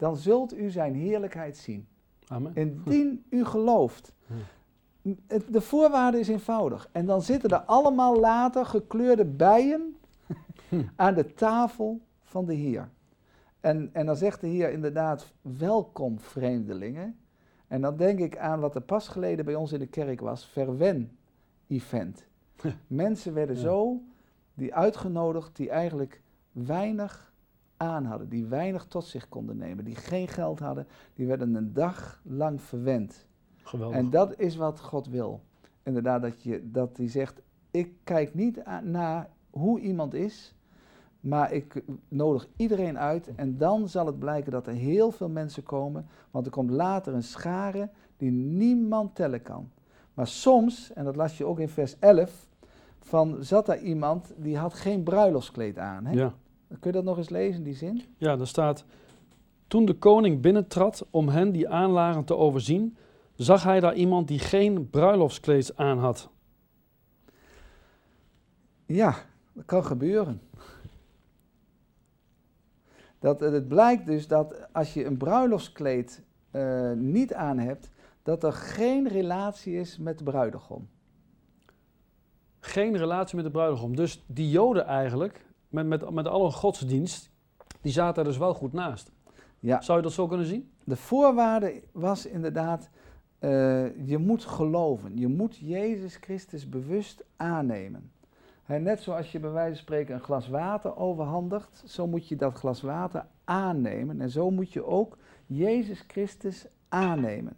dan 0.00 0.16
zult 0.16 0.56
u 0.56 0.70
zijn 0.70 0.94
heerlijkheid 0.94 1.56
zien. 1.56 1.86
Amen. 2.26 2.54
Indien 2.54 3.24
u 3.30 3.44
gelooft. 3.44 4.14
De 5.48 5.60
voorwaarde 5.60 6.18
is 6.18 6.28
eenvoudig. 6.28 6.88
En 6.92 7.06
dan 7.06 7.22
zitten 7.22 7.50
er 7.50 7.60
allemaal 7.60 8.16
later 8.16 8.66
gekleurde 8.66 9.24
bijen 9.24 9.96
aan 10.96 11.14
de 11.14 11.34
tafel 11.34 12.00
van 12.22 12.44
de 12.44 12.54
Heer. 12.54 12.88
En, 13.60 13.90
en 13.92 14.06
dan 14.06 14.16
zegt 14.16 14.40
de 14.40 14.46
Heer 14.46 14.72
inderdaad, 14.72 15.32
welkom 15.40 16.20
vreemdelingen. 16.20 17.18
En 17.66 17.80
dan 17.80 17.96
denk 17.96 18.18
ik 18.18 18.38
aan 18.38 18.60
wat 18.60 18.74
er 18.74 18.82
pas 18.82 19.08
geleden 19.08 19.44
bij 19.44 19.54
ons 19.54 19.72
in 19.72 19.78
de 19.78 19.86
kerk 19.86 20.20
was, 20.20 20.46
verwen-event. 20.46 22.26
Mensen 22.86 23.34
werden 23.34 23.56
zo, 23.56 24.02
die 24.54 24.74
uitgenodigd, 24.74 25.56
die 25.56 25.70
eigenlijk 25.70 26.20
weinig 26.52 27.29
aan 27.80 28.04
hadden, 28.04 28.28
die 28.28 28.46
weinig 28.46 28.84
tot 28.84 29.04
zich 29.04 29.28
konden 29.28 29.56
nemen, 29.56 29.84
die 29.84 29.94
geen 29.94 30.28
geld 30.28 30.58
hadden, 30.58 30.86
die 31.14 31.26
werden 31.26 31.54
een 31.54 31.72
dag 31.72 32.20
lang 32.24 32.60
verwend. 32.60 33.26
Geweldig. 33.62 33.96
En 33.96 34.10
dat 34.10 34.38
is 34.38 34.56
wat 34.56 34.80
God 34.80 35.08
wil. 35.08 35.40
Inderdaad, 35.82 36.22
dat, 36.22 36.42
je, 36.42 36.70
dat 36.70 36.96
hij 36.96 37.08
zegt, 37.08 37.40
ik 37.70 37.92
kijk 38.04 38.34
niet 38.34 38.62
naar 38.82 39.28
hoe 39.50 39.80
iemand 39.80 40.14
is, 40.14 40.54
maar 41.20 41.52
ik 41.52 41.82
nodig 42.08 42.48
iedereen 42.56 42.98
uit 42.98 43.34
en 43.34 43.56
dan 43.56 43.88
zal 43.88 44.06
het 44.06 44.18
blijken 44.18 44.52
dat 44.52 44.66
er 44.66 44.72
heel 44.72 45.10
veel 45.10 45.28
mensen 45.28 45.62
komen, 45.62 46.06
want 46.30 46.46
er 46.46 46.52
komt 46.52 46.70
later 46.70 47.14
een 47.14 47.22
schare 47.22 47.88
die 48.16 48.30
niemand 48.30 49.14
tellen 49.14 49.42
kan. 49.42 49.70
Maar 50.14 50.26
soms, 50.26 50.92
en 50.92 51.04
dat 51.04 51.16
las 51.16 51.38
je 51.38 51.44
ook 51.44 51.58
in 51.58 51.68
vers 51.68 51.98
11, 51.98 52.48
van 52.98 53.36
zat 53.44 53.66
daar 53.66 53.80
iemand 53.80 54.32
die 54.36 54.58
had 54.58 54.74
geen 54.74 55.02
bruiloftskleed 55.02 55.78
aan. 55.78 56.06
Hè? 56.06 56.12
Ja. 56.12 56.34
Kun 56.70 56.90
je 56.90 56.92
dat 56.92 57.04
nog 57.04 57.16
eens 57.16 57.28
lezen, 57.28 57.62
die 57.62 57.74
zin? 57.74 58.02
Ja, 58.16 58.36
daar 58.36 58.46
staat, 58.46 58.84
toen 59.66 59.84
de 59.84 59.94
koning 59.94 60.40
binnentrad 60.40 61.06
om 61.10 61.28
hen 61.28 61.52
die 61.52 61.68
aanlagen 61.68 62.24
te 62.24 62.36
overzien, 62.36 62.96
zag 63.34 63.62
hij 63.62 63.80
daar 63.80 63.94
iemand 63.94 64.28
die 64.28 64.38
geen 64.38 64.90
bruiloftskleed 64.90 65.76
aan 65.76 65.98
had. 65.98 66.30
Ja, 68.86 69.14
dat 69.52 69.64
kan 69.64 69.84
gebeuren. 69.84 70.40
Dat, 73.18 73.40
het 73.40 73.68
blijkt 73.68 74.06
dus 74.06 74.26
dat 74.28 74.72
als 74.72 74.94
je 74.94 75.04
een 75.04 75.16
bruiloftskleed 75.16 76.22
uh, 76.52 76.92
niet 76.92 77.34
aan 77.34 77.58
hebt, 77.58 77.90
dat 78.22 78.44
er 78.44 78.52
geen 78.52 79.08
relatie 79.08 79.76
is 79.76 79.98
met 79.98 80.18
de 80.18 80.24
bruidegom. 80.24 80.88
Geen 82.60 82.96
relatie 82.96 83.36
met 83.36 83.44
de 83.44 83.50
bruidegom. 83.50 83.96
Dus 83.96 84.24
die 84.26 84.50
Joden 84.50 84.86
eigenlijk, 84.86 85.46
met, 85.70 85.86
met, 85.86 86.10
met 86.10 86.26
alle 86.26 86.50
godsdienst, 86.50 87.30
die 87.80 87.92
zaten 87.92 88.22
er 88.22 88.28
dus 88.28 88.38
wel 88.38 88.54
goed 88.54 88.72
naast. 88.72 89.12
Ja. 89.58 89.80
Zou 89.80 89.98
je 89.98 90.04
dat 90.04 90.12
zo 90.12 90.26
kunnen 90.26 90.46
zien? 90.46 90.70
De 90.84 90.96
voorwaarde 90.96 91.82
was 91.92 92.26
inderdaad, 92.26 92.90
uh, 93.40 94.06
je 94.06 94.18
moet 94.18 94.44
geloven. 94.44 95.18
Je 95.18 95.28
moet 95.28 95.56
Jezus 95.56 96.16
Christus 96.16 96.68
bewust 96.68 97.24
aannemen 97.36 98.10
net 98.78 99.00
zoals 99.00 99.32
je 99.32 99.40
bij 99.40 99.50
wijze 99.50 99.74
van 99.74 99.82
spreken 99.82 100.14
een 100.14 100.20
glas 100.20 100.48
water 100.48 100.96
overhandigt, 100.96 101.82
zo 101.86 102.06
moet 102.06 102.28
je 102.28 102.36
dat 102.36 102.54
glas 102.54 102.80
water 102.80 103.26
aannemen. 103.44 104.20
En 104.20 104.30
zo 104.30 104.50
moet 104.50 104.72
je 104.72 104.84
ook 104.84 105.18
Jezus 105.46 106.04
Christus 106.06 106.66
aannemen. 106.88 107.56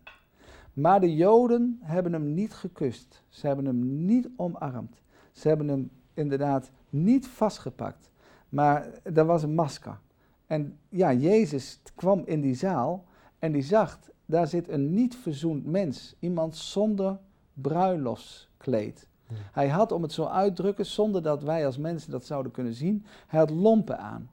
Maar 0.72 1.00
de 1.00 1.14
Joden 1.14 1.78
hebben 1.82 2.12
hem 2.12 2.34
niet 2.34 2.54
gekust. 2.54 3.24
Ze 3.28 3.46
hebben 3.46 3.64
hem 3.64 4.04
niet 4.04 4.28
omarmd. 4.36 5.02
Ze 5.32 5.48
hebben 5.48 5.68
hem 5.68 5.90
inderdaad 6.14 6.70
niet 6.92 7.26
vastgepakt. 7.26 8.10
Maar 8.48 8.88
er 9.02 9.24
was 9.24 9.42
een 9.42 9.54
masker. 9.54 9.98
En 10.46 10.78
ja, 10.88 11.12
Jezus 11.12 11.80
kwam 11.94 12.22
in 12.24 12.40
die 12.40 12.54
zaal 12.54 13.04
en 13.38 13.52
die 13.52 13.62
zag, 13.62 13.98
daar 14.26 14.46
zit 14.46 14.68
een 14.68 14.94
niet 14.94 15.16
verzoend 15.16 15.66
mens. 15.66 16.16
Iemand 16.18 16.56
zonder 16.56 17.18
bruiloftskleed. 17.54 19.08
Hij 19.52 19.68
had, 19.68 19.92
om 19.92 20.02
het 20.02 20.12
zo 20.12 20.24
uit 20.24 20.56
te 20.56 20.62
drukken, 20.62 20.86
zonder 20.86 21.22
dat 21.22 21.42
wij 21.42 21.66
als 21.66 21.78
mensen 21.78 22.10
dat 22.10 22.24
zouden 22.24 22.52
kunnen 22.52 22.74
zien, 22.74 23.04
hij 23.26 23.38
had 23.38 23.50
lompen 23.50 23.98
aan. 23.98 24.30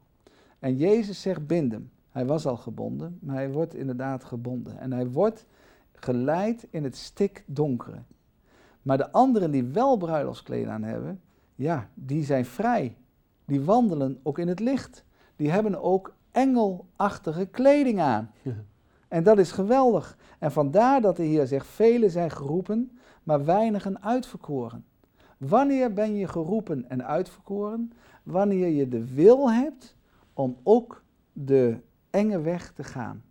En 0.60 0.76
Jezus 0.76 1.22
zegt 1.22 1.48
bind 1.48 1.72
hem. 1.72 1.92
Hij 2.12 2.26
was 2.26 2.46
al 2.46 2.58
gebonden, 2.58 3.18
maar 3.22 3.36
hij 3.36 3.52
wordt 3.52 3.74
inderdaad 3.74 4.24
gebonden. 4.24 4.80
En 4.80 4.92
hij 4.92 5.08
wordt 5.08 5.46
geleid 5.94 6.68
in 6.70 6.84
het 6.84 6.96
stikdonkere. 6.96 8.02
Maar 8.82 8.98
de 8.98 9.12
anderen 9.12 9.52
die 9.52 9.64
wel 9.64 9.98
bruiloftskleden 9.98 10.74
aan 10.74 10.84
hebben, 10.84 11.22
ja, 11.60 11.90
die 11.94 12.24
zijn 12.24 12.46
vrij. 12.46 12.96
Die 13.46 13.62
wandelen 13.62 14.20
ook 14.24 14.40
in 14.40 14.48
het 14.48 14.60
licht. 14.60 15.04
Die 15.36 15.52
hebben 15.52 15.82
ook 15.82 16.16
engelachtige 16.32 17.46
kleding 17.46 18.00
aan. 18.00 18.32
En 19.08 19.24
dat 19.24 19.38
is 19.38 19.52
geweldig. 19.52 20.18
En 20.40 20.52
vandaar 20.52 21.02
dat 21.02 21.16
de 21.16 21.24
Heer 21.24 21.48
zegt, 21.48 21.68
velen 21.68 22.12
zijn 22.12 22.32
geroepen, 22.32 23.00
maar 23.24 23.46
weinigen 23.46 24.02
uitverkoren. 24.04 24.86
Wanneer 25.38 25.94
ben 25.94 26.16
je 26.16 26.28
geroepen 26.28 26.90
en 26.90 27.06
uitverkoren? 27.06 27.92
Wanneer 28.24 28.68
je 28.68 28.88
de 28.88 29.14
wil 29.14 29.52
hebt 29.52 29.96
om 30.34 30.58
ook 30.64 31.04
de 31.34 31.78
enge 32.10 32.42
weg 32.42 32.72
te 32.72 32.84
gaan. 32.84 33.24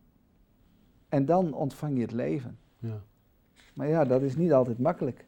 En 1.08 1.24
dan 1.24 1.52
ontvang 1.52 1.94
je 1.94 2.02
het 2.02 2.12
leven. 2.12 2.58
Ja. 2.78 3.02
Maar 3.74 3.88
ja, 3.88 4.04
dat 4.04 4.22
is 4.22 4.36
niet 4.36 4.52
altijd 4.52 4.78
makkelijk. 4.78 5.26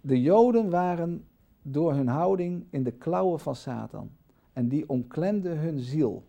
De 0.00 0.20
Joden 0.20 0.70
waren 0.70 1.24
door 1.62 1.94
hun 1.94 2.08
houding 2.08 2.66
in 2.70 2.82
de 2.82 2.92
klauwen 2.92 3.40
van 3.40 3.56
Satan. 3.56 4.10
En 4.52 4.68
die 4.68 4.88
omklemde 4.88 5.48
hun 5.48 5.78
ziel. 5.78 6.24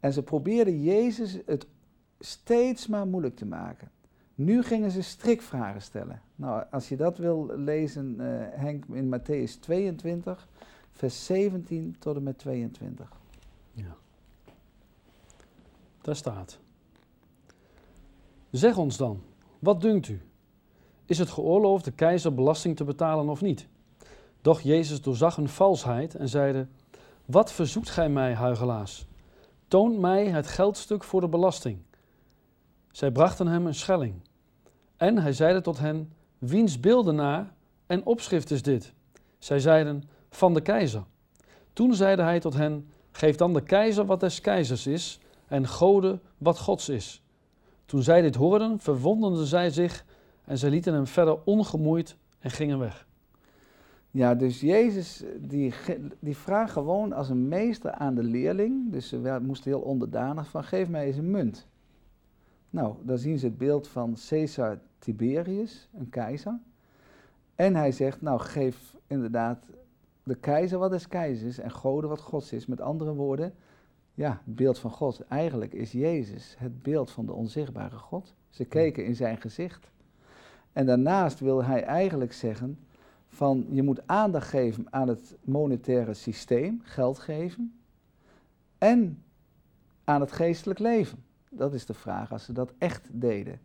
En 0.00 0.12
ze 0.12 0.22
probeerden 0.22 0.82
Jezus 0.82 1.38
het 1.46 1.66
steeds 2.18 2.86
maar 2.86 3.06
moeilijk 3.06 3.36
te 3.36 3.46
maken. 3.46 3.90
Nu 4.34 4.62
gingen 4.62 4.90
ze 4.90 5.02
strikvragen 5.02 5.82
stellen. 5.82 6.22
Nou, 6.36 6.64
als 6.70 6.88
je 6.88 6.96
dat 6.96 7.18
wil 7.18 7.50
lezen, 7.56 8.16
uh, 8.20 8.26
Henk, 8.50 8.84
in 8.92 9.18
Matthäus 9.18 9.60
22, 9.60 10.48
vers 10.90 11.24
17 11.24 11.96
tot 11.98 12.16
en 12.16 12.22
met 12.22 12.38
22. 12.38 13.12
Ja. 13.72 13.96
Daar 16.00 16.16
staat. 16.16 16.58
Zeg 18.50 18.76
ons 18.76 18.96
dan, 18.96 19.22
wat 19.58 19.80
dunkt 19.80 20.08
u? 20.08 20.20
Is 21.06 21.18
het 21.18 21.30
geoorloofd 21.30 21.84
de 21.84 21.92
keizer 21.92 22.34
belasting 22.34 22.76
te 22.76 22.84
betalen 22.84 23.28
of 23.28 23.40
niet? 23.40 23.68
Doch 24.42 24.60
Jezus 24.60 25.02
doorzag 25.02 25.36
een 25.36 25.48
valsheid 25.48 26.14
en 26.14 26.28
zeide: 26.28 26.66
Wat 27.24 27.52
verzoekt 27.52 27.90
gij 27.90 28.08
mij, 28.08 28.34
huigelaars? 28.34 29.06
Toon 29.68 30.00
mij 30.00 30.26
het 30.26 30.46
geldstuk 30.46 31.04
voor 31.04 31.20
de 31.20 31.28
belasting. 31.28 31.78
Zij 32.90 33.10
brachten 33.10 33.46
hem 33.46 33.66
een 33.66 33.74
schelling. 33.74 34.14
En 34.96 35.18
hij 35.18 35.32
zeide 35.32 35.60
tot 35.60 35.78
hen: 35.78 36.12
Wiens 36.38 36.80
beeldenaar 36.80 37.52
en 37.86 38.04
opschrift 38.04 38.50
is 38.50 38.62
dit? 38.62 38.92
Zij 39.38 39.58
zeiden, 39.58 40.02
van 40.30 40.54
de 40.54 40.60
keizer. 40.60 41.04
Toen 41.72 41.94
zeide 41.94 42.22
hij 42.22 42.40
tot 42.40 42.54
hen, 42.54 42.90
geef 43.10 43.36
dan 43.36 43.52
de 43.52 43.62
keizer 43.62 44.06
wat 44.06 44.20
des 44.20 44.40
keizers 44.40 44.86
is, 44.86 45.18
en 45.46 45.68
Gode 45.68 46.20
wat 46.38 46.58
Gods 46.58 46.88
is. 46.88 47.22
Toen 47.86 48.02
zij 48.02 48.20
dit 48.20 48.34
hoorden, 48.34 48.78
verwonderden 48.78 49.46
zij 49.46 49.70
zich 49.70 50.04
en 50.44 50.58
zij 50.58 50.70
lieten 50.70 50.94
hem 50.94 51.06
verder 51.06 51.38
ongemoeid 51.44 52.16
en 52.38 52.50
gingen 52.50 52.78
weg. 52.78 53.06
Ja, 54.14 54.34
dus 54.34 54.60
Jezus 54.60 55.24
die, 55.40 55.74
die 56.18 56.36
vraagt 56.36 56.72
gewoon 56.72 57.12
als 57.12 57.28
een 57.28 57.48
meester 57.48 57.90
aan 57.92 58.14
de 58.14 58.22
leerling, 58.22 58.92
dus 58.92 59.08
ze 59.08 59.38
moesten 59.42 59.70
heel 59.70 59.80
onderdanig 59.80 60.48
van, 60.48 60.64
geef 60.64 60.88
mij 60.88 61.06
eens 61.06 61.16
een 61.16 61.30
munt. 61.30 61.66
Nou, 62.70 62.94
dan 63.02 63.18
zien 63.18 63.38
ze 63.38 63.46
het 63.46 63.58
beeld 63.58 63.88
van 63.88 64.16
Caesar 64.28 64.78
Tiberius, 64.98 65.88
een 65.98 66.08
keizer. 66.08 66.58
En 67.54 67.76
hij 67.76 67.92
zegt, 67.92 68.22
nou 68.22 68.40
geef 68.40 68.96
inderdaad 69.06 69.64
de 70.22 70.34
keizer 70.34 70.78
wat 70.78 70.92
is 70.92 71.08
keizers 71.08 71.58
en 71.58 71.70
Gode 71.70 72.06
wat 72.06 72.20
Gods 72.20 72.52
is. 72.52 72.66
Met 72.66 72.80
andere 72.80 73.14
woorden, 73.14 73.54
ja, 74.14 74.40
het 74.44 74.56
beeld 74.56 74.78
van 74.78 74.90
God. 74.90 75.26
Eigenlijk 75.28 75.72
is 75.72 75.92
Jezus 75.92 76.54
het 76.58 76.82
beeld 76.82 77.10
van 77.10 77.26
de 77.26 77.32
onzichtbare 77.32 77.96
God. 77.96 78.34
Ze 78.48 78.64
keken 78.64 79.04
in 79.04 79.16
zijn 79.16 79.40
gezicht. 79.40 79.90
En 80.72 80.86
daarnaast 80.86 81.40
wil 81.40 81.64
hij 81.64 81.84
eigenlijk 81.84 82.32
zeggen 82.32 82.78
van 83.32 83.66
je 83.70 83.82
moet 83.82 84.06
aandacht 84.06 84.48
geven 84.48 84.86
aan 84.90 85.08
het 85.08 85.36
monetaire 85.44 86.14
systeem, 86.14 86.80
geld 86.82 87.18
geven, 87.18 87.74
en 88.78 89.22
aan 90.04 90.20
het 90.20 90.32
geestelijk 90.32 90.78
leven. 90.78 91.24
Dat 91.50 91.74
is 91.74 91.86
de 91.86 91.94
vraag 91.94 92.32
als 92.32 92.44
ze 92.44 92.52
dat 92.52 92.72
echt 92.78 93.08
deden. 93.10 93.60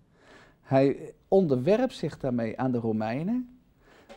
Hij 0.62 1.14
onderwerpt 1.28 1.94
zich 1.94 2.20
daarmee 2.20 2.60
aan 2.60 2.72
de 2.72 2.78
Romeinen, 2.78 3.60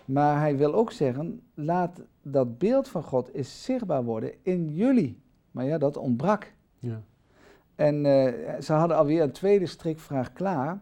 maar 0.04 0.38
hij 0.38 0.56
wil 0.56 0.74
ook 0.74 0.92
zeggen, 0.92 1.42
laat 1.54 2.00
dat 2.22 2.58
beeld 2.58 2.88
van 2.88 3.02
God 3.02 3.32
eens 3.32 3.64
zichtbaar 3.64 4.04
worden 4.04 4.32
in 4.42 4.74
jullie. 4.74 5.20
Maar 5.50 5.64
ja, 5.64 5.78
dat 5.78 5.96
ontbrak. 5.96 6.52
Ja. 6.78 7.02
En 7.74 8.04
uh, 8.04 8.60
ze 8.60 8.72
hadden 8.72 8.96
alweer 8.96 9.22
een 9.22 9.32
tweede 9.32 9.66
strikvraag 9.66 10.32
klaar. 10.32 10.80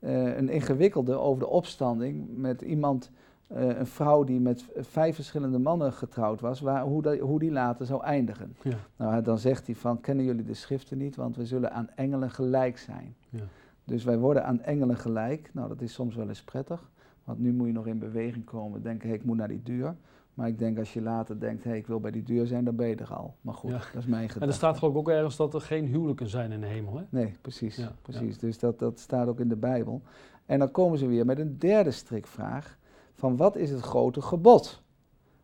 Uh, 0.00 0.36
een 0.36 0.48
ingewikkelde 0.48 1.14
over 1.14 1.40
de 1.40 1.48
opstanding 1.48 2.36
met 2.36 2.62
iemand, 2.62 3.10
uh, 3.56 3.78
een 3.78 3.86
vrouw 3.86 4.24
die 4.24 4.40
met 4.40 4.64
vijf 4.76 5.14
verschillende 5.14 5.58
mannen 5.58 5.92
getrouwd 5.92 6.40
was, 6.40 6.60
waar, 6.60 6.82
hoe, 6.82 7.02
dat, 7.02 7.18
hoe 7.18 7.38
die 7.38 7.50
later 7.50 7.86
zou 7.86 8.02
eindigen. 8.02 8.56
Ja. 8.62 8.76
Nou, 8.96 9.22
dan 9.22 9.38
zegt 9.38 9.66
hij 9.66 9.74
van, 9.74 10.00
kennen 10.00 10.24
jullie 10.24 10.44
de 10.44 10.54
schriften 10.54 10.98
niet, 10.98 11.16
want 11.16 11.36
we 11.36 11.46
zullen 11.46 11.72
aan 11.72 11.88
engelen 11.94 12.30
gelijk 12.30 12.78
zijn. 12.78 13.14
Ja. 13.28 13.42
Dus 13.84 14.04
wij 14.04 14.18
worden 14.18 14.44
aan 14.44 14.60
engelen 14.60 14.96
gelijk. 14.96 15.50
Nou, 15.52 15.68
dat 15.68 15.80
is 15.80 15.92
soms 15.92 16.14
wel 16.14 16.28
eens 16.28 16.42
prettig, 16.42 16.90
want 17.24 17.38
nu 17.38 17.52
moet 17.52 17.66
je 17.66 17.72
nog 17.72 17.86
in 17.86 17.98
beweging 17.98 18.44
komen, 18.44 18.82
denken, 18.82 19.08
hey, 19.08 19.16
ik 19.16 19.24
moet 19.24 19.36
naar 19.36 19.48
die 19.48 19.62
deur. 19.62 19.96
Maar 20.34 20.48
ik 20.48 20.58
denk 20.58 20.78
als 20.78 20.92
je 20.92 21.02
later 21.02 21.40
denkt, 21.40 21.64
hey, 21.64 21.78
ik 21.78 21.86
wil 21.86 22.00
bij 22.00 22.10
die 22.10 22.22
deur 22.22 22.46
zijn, 22.46 22.64
dan 22.64 22.76
ben 22.76 22.88
je 22.88 22.96
er 22.96 23.14
al. 23.14 23.34
Maar 23.40 23.54
goed, 23.54 23.70
dat 23.70 23.80
is 23.94 24.06
mijn 24.06 24.20
gedachte. 24.20 24.40
En 24.40 24.48
er 24.48 24.54
staat 24.54 24.78
geloof 24.78 24.92
ik 24.92 24.98
ook 24.98 25.08
ergens 25.08 25.36
dat 25.36 25.54
er 25.54 25.60
geen 25.60 25.86
huwelijken 25.86 26.28
zijn 26.28 26.52
in 26.52 26.60
de 26.60 26.66
hemel, 26.66 26.96
hè? 26.96 27.02
Nee, 27.08 27.34
precies. 27.40 27.88
precies. 28.02 28.38
Dus 28.38 28.58
dat, 28.58 28.78
dat 28.78 28.98
staat 28.98 29.28
ook 29.28 29.40
in 29.40 29.48
de 29.48 29.56
Bijbel. 29.56 30.02
En 30.46 30.58
dan 30.58 30.70
komen 30.70 30.98
ze 30.98 31.06
weer 31.06 31.24
met 31.24 31.38
een 31.38 31.58
derde 31.58 31.90
strikvraag 31.90 32.78
van 33.20 33.36
wat 33.36 33.56
is 33.56 33.70
het 33.70 33.80
grote 33.80 34.22
gebod? 34.22 34.82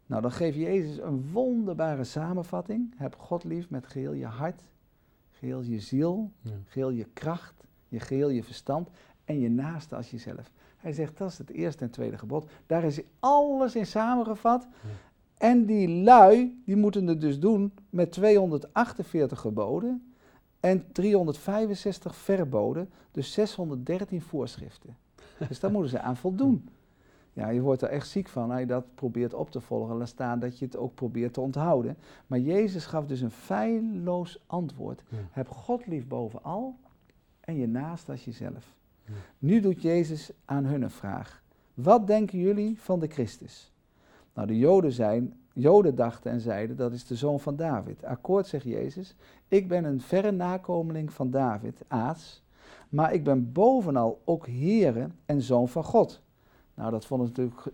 Nou, 0.07 0.23
dan 0.23 0.33
geeft 0.33 0.57
Jezus 0.57 0.99
een 0.99 1.31
wonderbare 1.33 2.05
samenvatting. 2.05 2.95
Heb 2.97 3.17
God 3.17 3.45
lief 3.45 3.71
met 3.71 3.87
geheel 3.87 4.13
je 4.13 4.27
hart, 4.27 4.63
geheel 5.31 5.63
je 5.63 5.81
ziel, 5.81 6.31
geheel 6.65 6.91
je 6.91 7.07
kracht, 7.13 7.65
je 7.89 8.01
geheel 8.01 8.29
je 8.29 8.43
verstand 8.43 8.91
en 9.25 9.41
je 9.41 9.51
naaste 9.51 9.97
als 9.97 10.11
jezelf. 10.11 10.51
Hij 10.77 10.93
zegt, 10.93 11.19
dat 11.19 11.31
is 11.31 11.39
het 11.39 11.51
eerste 11.51 11.85
en 11.85 11.91
tweede 11.91 12.19
gebod. 12.19 12.51
Daar 12.67 12.85
is 12.85 13.01
alles 13.19 13.75
in 13.75 13.87
samengevat. 13.87 14.67
En 15.37 15.67
die 15.67 15.89
lui, 15.89 16.63
die 16.65 16.77
moeten 16.77 17.07
het 17.07 17.21
dus 17.21 17.41
doen 17.41 17.73
met 17.91 18.13
248 18.13 19.41
geboden 19.41 20.13
en 20.61 20.93
365 20.93 22.17
verboden, 22.17 22.91
dus 23.11 23.33
613 23.33 24.23
voorschriften. 24.23 24.97
Dus 25.49 25.61
daar 25.61 25.71
moeten 25.71 25.91
ze 25.91 26.01
aan 26.01 26.17
voldoen. 26.17 26.69
Ja, 27.37 27.49
je 27.49 27.61
wordt 27.61 27.83
er 27.83 27.89
echt 27.89 28.09
ziek 28.09 28.29
van 28.29 28.51
als 28.51 28.61
je 28.61 28.67
dat 28.67 28.95
probeert 28.95 29.35
op 29.35 29.51
te 29.51 29.61
volgen. 29.61 29.97
Laat 29.97 30.09
staan 30.09 30.39
dat 30.39 30.59
je 30.59 30.65
het 30.65 30.77
ook 30.77 30.95
probeert 30.95 31.33
te 31.33 31.41
onthouden. 31.41 31.97
Maar 32.27 32.39
Jezus 32.39 32.87
gaf 32.87 33.07
dus 33.07 33.21
een 33.21 33.31
feilloos 33.31 34.43
antwoord. 34.47 35.03
Heb 35.31 35.49
God 35.49 35.87
lief 35.87 36.07
bovenal 36.07 36.77
en 37.41 37.57
je 37.57 37.69
naast 37.69 38.09
als 38.09 38.25
jezelf. 38.25 38.75
Nu 39.39 39.61
doet 39.61 39.83
Jezus 39.83 40.31
aan 40.45 40.65
hun 40.65 40.83
een 40.83 40.91
vraag. 40.91 41.43
Wat 41.75 42.07
denken 42.07 42.39
jullie 42.39 42.81
van 42.81 43.01
de 43.01 43.07
Christus? 43.07 43.73
Nou, 44.35 44.47
de 44.47 44.59
Joden, 44.59 44.93
zijn, 44.93 45.35
Joden 45.53 45.95
dachten 45.95 46.31
en 46.31 46.41
zeiden, 46.41 46.77
dat 46.77 46.93
is 46.93 47.07
de 47.07 47.17
zoon 47.17 47.41
van 47.41 47.57
David. 47.57 48.05
Akkoord, 48.05 48.47
zegt 48.47 48.65
Jezus, 48.65 49.15
ik 49.49 49.69
ben 49.69 49.85
een 49.85 50.01
verre 50.01 50.31
nakomeling 50.31 51.13
van 51.13 51.31
David, 51.31 51.85
Aas, 51.89 52.43
maar 52.89 53.13
ik 53.15 53.25
ben 53.25 53.53
bovenal 53.53 54.21
ook 54.25 54.47
Here 54.47 55.09
en 55.27 55.43
zoon 55.43 55.69
van 55.69 55.85
God. 55.85 56.25
Nou, 56.77 56.91
dat 56.91 57.07
vonden 57.07 57.27
ze 57.27 57.33
natuurlijk 57.33 57.67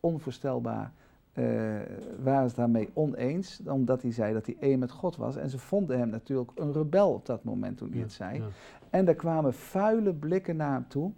onvoorstelbaar, 0.00 0.92
uh, 1.34 1.80
waren 2.22 2.50
ze 2.50 2.56
daarmee 2.56 2.90
oneens, 2.92 3.60
omdat 3.66 4.02
hij 4.02 4.12
zei 4.12 4.32
dat 4.32 4.46
hij 4.46 4.56
één 4.60 4.78
met 4.78 4.90
God 4.90 5.16
was. 5.16 5.36
En 5.36 5.50
ze 5.50 5.58
vonden 5.58 5.98
hem 5.98 6.08
natuurlijk 6.08 6.50
een 6.54 6.72
rebel 6.72 7.12
op 7.12 7.26
dat 7.26 7.44
moment 7.44 7.78
toen 7.78 7.92
hij 7.92 8.00
het 8.00 8.12
zei. 8.12 8.42
En 8.90 9.08
er 9.08 9.14
kwamen 9.14 9.54
vuile 9.54 10.14
blikken 10.14 10.56
naar 10.56 10.72
hem 10.72 10.88
toe. 10.88 11.12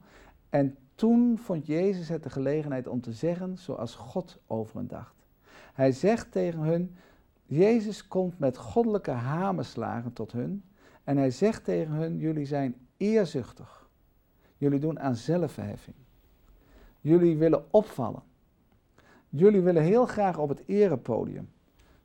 En 0.49 0.77
toen 0.95 1.39
vond 1.39 1.67
Jezus 1.67 2.09
het 2.09 2.23
de 2.23 2.31
gelegenheid 2.31 2.87
om 2.87 3.01
te 3.01 3.13
zeggen 3.13 3.59
zoals 3.59 3.95
God 3.95 4.39
over 4.47 4.77
hen 4.77 4.87
dacht. 4.87 5.15
Hij 5.75 5.93
zegt 5.93 6.33
tegen 6.33 6.61
hun, 6.61 6.95
Jezus 7.47 8.09
komt 8.09 8.39
met 8.39 8.57
goddelijke 8.57 9.11
hamerslagen 9.11 10.13
tot 10.13 10.33
hun. 10.33 10.65
En 11.05 11.17
hij 11.17 11.31
zegt 11.31 11.65
tegen 11.65 11.93
hun, 11.93 12.19
jullie 12.19 12.47
zijn 12.47 12.75
eerzuchtig. 12.97 13.89
Jullie 14.57 14.81
doen 14.81 15.01
aan 15.01 15.17
zelfverheffing. 15.17 15.97
Jullie 17.01 17.37
willen 17.37 17.65
opvallen. 17.71 18.23
Jullie 19.29 19.61
willen 19.61 19.83
heel 19.83 20.07
graag 20.07 20.39
op 20.39 20.49
het 20.49 20.63
erepodium. 20.67 21.49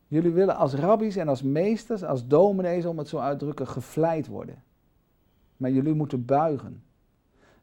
Jullie 0.08 0.32
willen 0.32 0.56
als 0.56 0.74
rabbies 0.74 1.16
en 1.16 1.28
als 1.28 1.42
meesters, 1.42 2.04
als 2.04 2.28
dominees, 2.28 2.86
om 2.86 2.98
het 2.98 3.08
zo 3.08 3.18
uitdrukken, 3.18 3.68
gevleid 3.68 4.28
worden. 4.28 4.64
Maar 5.58 5.72
jullie 5.72 5.94
moeten 5.94 6.26
buigen. 6.26 6.84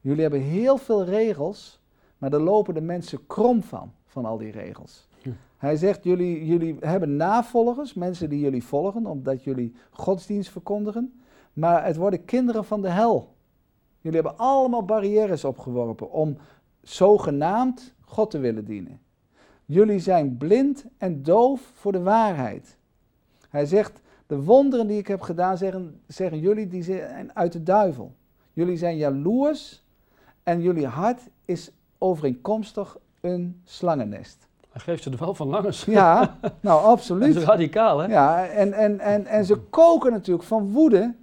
Jullie 0.01 0.23
hebben 0.23 0.41
heel 0.41 0.77
veel 0.77 1.05
regels, 1.05 1.81
maar 2.19 2.31
daar 2.31 2.41
lopen 2.41 2.75
de 2.75 2.81
mensen 2.81 3.27
krom 3.27 3.63
van, 3.63 3.93
van 4.07 4.25
al 4.25 4.39
die 4.39 4.51
regels. 4.51 5.09
Hij 5.57 5.77
zegt, 5.77 6.05
jullie, 6.05 6.47
jullie 6.47 6.77
hebben 6.81 7.17
navolgers, 7.17 7.95
mensen 7.95 8.29
die 8.29 8.41
jullie 8.41 8.65
volgen, 8.65 9.07
omdat 9.07 9.45
jullie 9.45 9.75
godsdienst 9.91 10.51
verkondigen, 10.51 11.23
maar 11.53 11.85
het 11.85 11.97
worden 11.97 12.25
kinderen 12.25 12.65
van 12.65 12.83
de 12.83 12.89
hel. 12.89 13.35
Jullie 14.01 14.21
hebben 14.21 14.39
allemaal 14.39 14.85
barrières 14.85 15.45
opgeworpen 15.45 16.11
om 16.11 16.37
zogenaamd 16.83 17.95
God 18.01 18.31
te 18.31 18.39
willen 18.39 18.65
dienen. 18.65 19.01
Jullie 19.65 20.01
zijn 20.01 20.37
blind 20.37 20.85
en 20.99 21.23
doof 21.23 21.71
voor 21.75 21.93
de 21.93 22.03
waarheid. 22.03 22.77
Hij 23.49 23.67
zegt, 23.67 24.01
de 24.27 24.43
wonderen 24.43 24.87
die 24.87 24.99
ik 24.99 25.07
heb 25.07 25.21
gedaan, 25.21 25.59
zeggen, 25.59 26.01
zeggen 26.07 26.39
jullie, 26.39 26.69
die 26.69 26.83
zijn 26.83 27.31
uit 27.35 27.53
de 27.53 27.63
duivel. 27.63 28.13
Jullie 28.53 28.77
zijn 28.77 28.97
jaloers 28.97 29.83
en 30.43 30.61
jullie 30.61 30.87
hart 30.87 31.21
is 31.45 31.71
overeenkomstig 31.99 32.99
een 33.21 33.61
slangennest. 33.65 34.47
Hij 34.71 34.81
geeft 34.81 35.03
ze 35.03 35.11
er 35.11 35.19
wel 35.19 35.35
van 35.35 35.49
langs. 35.49 35.85
Ja, 35.85 36.39
nou 36.61 36.85
absoluut. 36.85 37.35
Dat 37.35 37.43
is 37.43 37.49
radicaal, 37.49 37.99
hè? 37.99 38.07
Ja, 38.07 38.47
en, 38.47 38.73
en, 38.73 39.01
en, 39.01 39.27
en 39.27 39.45
ze 39.45 39.57
koken 39.57 40.13
natuurlijk 40.13 40.47
van 40.47 40.73
woede. 40.73 41.15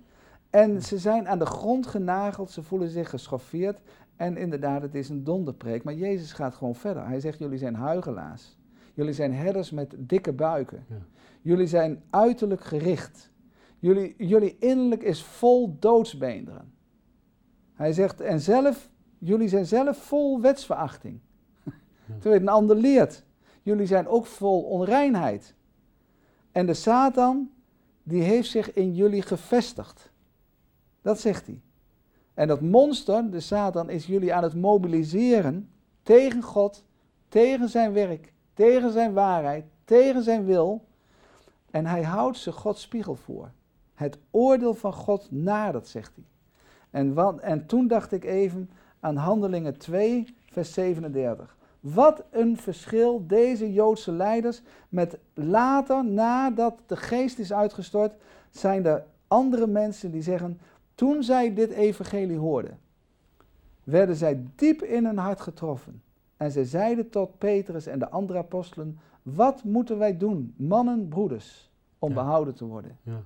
En 0.50 0.82
ze 0.82 0.98
zijn 0.98 1.28
aan 1.28 1.39
de 1.39 1.45
grond 1.45 1.88
genageld, 1.88 2.52
ze 2.52 2.63
voelen 2.63 2.89
zich 2.89 3.10
geschoffeerd. 3.10 3.80
En 4.19 4.38
inderdaad, 4.38 4.82
het 4.82 4.95
is 4.95 5.10
een 5.10 5.23
donderpreek. 5.23 5.84
Maar 5.84 5.93
Jezus 5.93 6.34
gaat 6.34 6.55
gewoon 6.55 6.75
verder. 6.75 7.08
Hij 7.08 7.19
zegt, 7.19 7.39
jullie 7.39 7.58
zijn 7.58 7.75
huigelaars. 7.75 8.58
Jullie 8.93 9.13
zijn 9.13 9.34
herders 9.34 9.71
met 9.71 9.95
dikke 9.97 10.34
buiken. 10.34 10.86
Ja. 10.89 10.95
Jullie 11.41 11.67
zijn 11.67 12.03
uiterlijk 12.10 12.62
gericht. 12.62 13.32
Jullie, 13.79 14.15
jullie 14.17 14.58
innerlijk 14.58 15.03
is 15.03 15.23
vol 15.23 15.77
doodsbeenderen. 15.79 16.73
Hij 17.73 17.93
zegt, 17.93 18.21
en 18.21 18.39
zelf, 18.39 18.89
jullie 19.17 19.47
zijn 19.47 19.65
zelf 19.65 19.97
vol 19.97 20.41
wetsverachting. 20.41 21.19
Ja. 22.05 22.15
Terwijl 22.19 22.41
een 22.41 22.49
ander 22.49 22.75
leert. 22.75 23.23
Jullie 23.62 23.86
zijn 23.86 24.08
ook 24.08 24.25
vol 24.25 24.62
onreinheid. 24.62 25.55
En 26.51 26.65
de 26.65 26.73
Satan, 26.73 27.51
die 28.03 28.21
heeft 28.21 28.49
zich 28.49 28.73
in 28.73 28.95
jullie 28.95 29.21
gevestigd. 29.21 30.12
Dat 31.01 31.19
zegt 31.19 31.45
hij. 31.45 31.62
En 32.39 32.47
dat 32.47 32.62
monster, 32.62 33.32
de 33.32 33.39
Satan, 33.39 33.89
is 33.89 34.06
jullie 34.06 34.34
aan 34.34 34.43
het 34.43 34.56
mobiliseren 34.56 35.69
tegen 36.04 36.41
God, 36.41 36.84
tegen 37.28 37.69
zijn 37.69 37.93
werk, 37.93 38.34
tegen 38.54 38.91
zijn 38.91 39.13
waarheid, 39.13 39.65
tegen 39.84 40.23
zijn 40.23 40.45
wil. 40.45 40.86
En 41.71 41.86
hij 41.86 42.04
houdt 42.04 42.38
ze 42.38 42.52
Gods 42.52 42.82
spiegel 42.82 43.15
voor. 43.15 43.52
Het 43.93 44.17
oordeel 44.32 44.73
van 44.73 44.93
God 44.93 45.28
nadert, 45.32 45.88
zegt 45.88 46.15
hij. 46.15 46.23
En, 46.89 47.13
wat, 47.13 47.39
en 47.39 47.65
toen 47.65 47.88
dacht 47.88 48.12
ik 48.12 48.23
even 48.23 48.69
aan 48.99 49.15
Handelingen 49.15 49.78
2, 49.78 50.36
vers 50.52 50.73
37. 50.73 51.58
Wat 51.80 52.23
een 52.32 52.58
verschil 52.58 53.23
deze 53.28 53.73
Joodse 53.73 54.12
leiders 54.12 54.62
met 54.89 55.17
later, 55.34 56.06
nadat 56.06 56.80
de 56.86 56.97
geest 56.97 57.39
is 57.39 57.54
uitgestort, 57.54 58.13
zijn 58.49 58.86
er 58.86 59.06
andere 59.28 59.67
mensen 59.67 60.12
die 60.12 60.21
zeggen, 60.21 60.60
toen 61.00 61.24
zij 61.24 61.54
dit 61.54 61.70
evangelie 61.72 62.38
hoorden, 62.38 62.80
werden 63.84 64.16
zij 64.16 64.44
diep 64.56 64.82
in 64.84 65.06
hun 65.06 65.18
hart 65.18 65.42
getroffen. 65.42 66.02
En 66.38 66.52
zij 66.52 66.64
zeiden 66.64 67.10
tot 67.10 67.38
Petrus 67.38 67.86
en 67.86 68.00
de 68.00 68.10
andere 68.10 68.40
apostelen, 68.40 69.00
wat 69.22 69.64
moeten 69.64 69.98
wij 69.98 70.18
doen, 70.18 70.54
mannen, 70.58 71.08
broeders, 71.08 71.70
om 72.00 72.10
Ja. 72.10 72.16
behouden 72.16 72.56
te 72.56 72.66
worden? 72.66 72.98
Ja. 73.04 73.22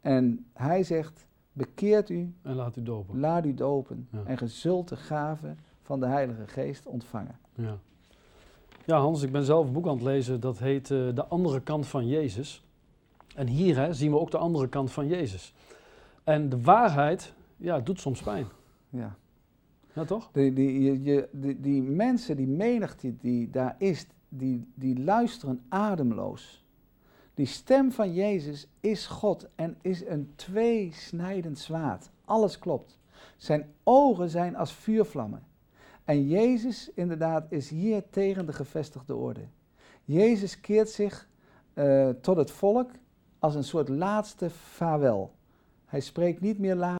En 0.00 0.46
hij 0.52 0.82
zegt, 0.82 1.26
bekeert 1.52 2.08
u, 2.10 2.32
En 2.42 2.54
laat 2.54 2.76
u 2.76 2.82
dopen. 2.82 3.20
laat 3.20 3.46
u 3.46 3.54
dopen 3.54 4.08
Ja. 4.12 4.22
en 4.24 4.38
ge 4.38 4.46
zult 4.46 4.88
de 4.88 4.96
gave 4.96 5.54
van 5.82 6.00
de 6.00 6.06
Heilige 6.06 6.46
Geest 6.46 6.86
ontvangen. 6.86 7.38
Ja. 7.54 7.78
ja, 8.84 8.98
Hans, 8.98 9.22
ik 9.22 9.32
ben 9.32 9.44
zelf 9.44 9.66
een 9.66 9.72
boek 9.72 9.86
aan 9.86 9.94
het 9.94 10.02
lezen 10.02 10.40
dat 10.40 10.58
heet 10.58 10.90
eh, 10.90 11.14
De 11.14 11.24
andere 11.26 11.60
kant 11.60 11.86
van 11.86 12.06
Jezus. 12.06 12.62
En 13.34 13.46
hier 13.46 13.76
hè, 13.76 13.92
zien 13.94 14.10
we 14.10 14.18
ook 14.18 14.30
de 14.30 14.38
andere 14.38 14.68
kant 14.68 14.90
van 14.92 15.06
Jezus. 15.06 15.54
En 16.28 16.48
de 16.48 16.62
waarheid, 16.62 17.32
ja, 17.56 17.80
doet 17.80 18.00
soms 18.00 18.22
pijn. 18.22 18.46
Ja. 18.88 19.16
Ja, 19.92 20.04
toch? 20.04 20.30
Die, 20.32 20.52
die, 20.52 21.02
je, 21.02 21.28
die, 21.32 21.60
die 21.60 21.82
mensen, 21.82 22.36
die 22.36 22.46
menigte 22.46 23.16
die 23.16 23.50
daar 23.50 23.74
is, 23.78 24.06
die, 24.28 24.72
die 24.74 24.98
luisteren 25.00 25.64
ademloos. 25.68 26.64
Die 27.34 27.46
stem 27.46 27.92
van 27.92 28.14
Jezus 28.14 28.68
is 28.80 29.06
God 29.06 29.48
en 29.54 29.76
is 29.80 30.06
een 30.06 30.32
tweesnijdend 30.34 31.58
zwaard. 31.58 32.10
Alles 32.24 32.58
klopt. 32.58 32.98
Zijn 33.36 33.72
ogen 33.82 34.30
zijn 34.30 34.56
als 34.56 34.72
vuurvlammen. 34.72 35.42
En 36.04 36.26
Jezus 36.26 36.90
inderdaad 36.94 37.46
is 37.52 37.70
hier 37.70 38.02
tegen 38.10 38.46
de 38.46 38.52
gevestigde 38.52 39.14
orde. 39.14 39.46
Jezus 40.04 40.60
keert 40.60 40.88
zich 40.90 41.28
eh, 41.74 42.08
tot 42.08 42.36
het 42.36 42.50
volk 42.50 42.90
als 43.38 43.54
een 43.54 43.64
soort 43.64 43.88
laatste 43.88 44.50
vaarwel. 44.50 45.36
Hij 45.88 46.00
spreekt 46.00 46.40
niet 46.40 46.58
meer 46.58 46.74
laat. 46.74 46.96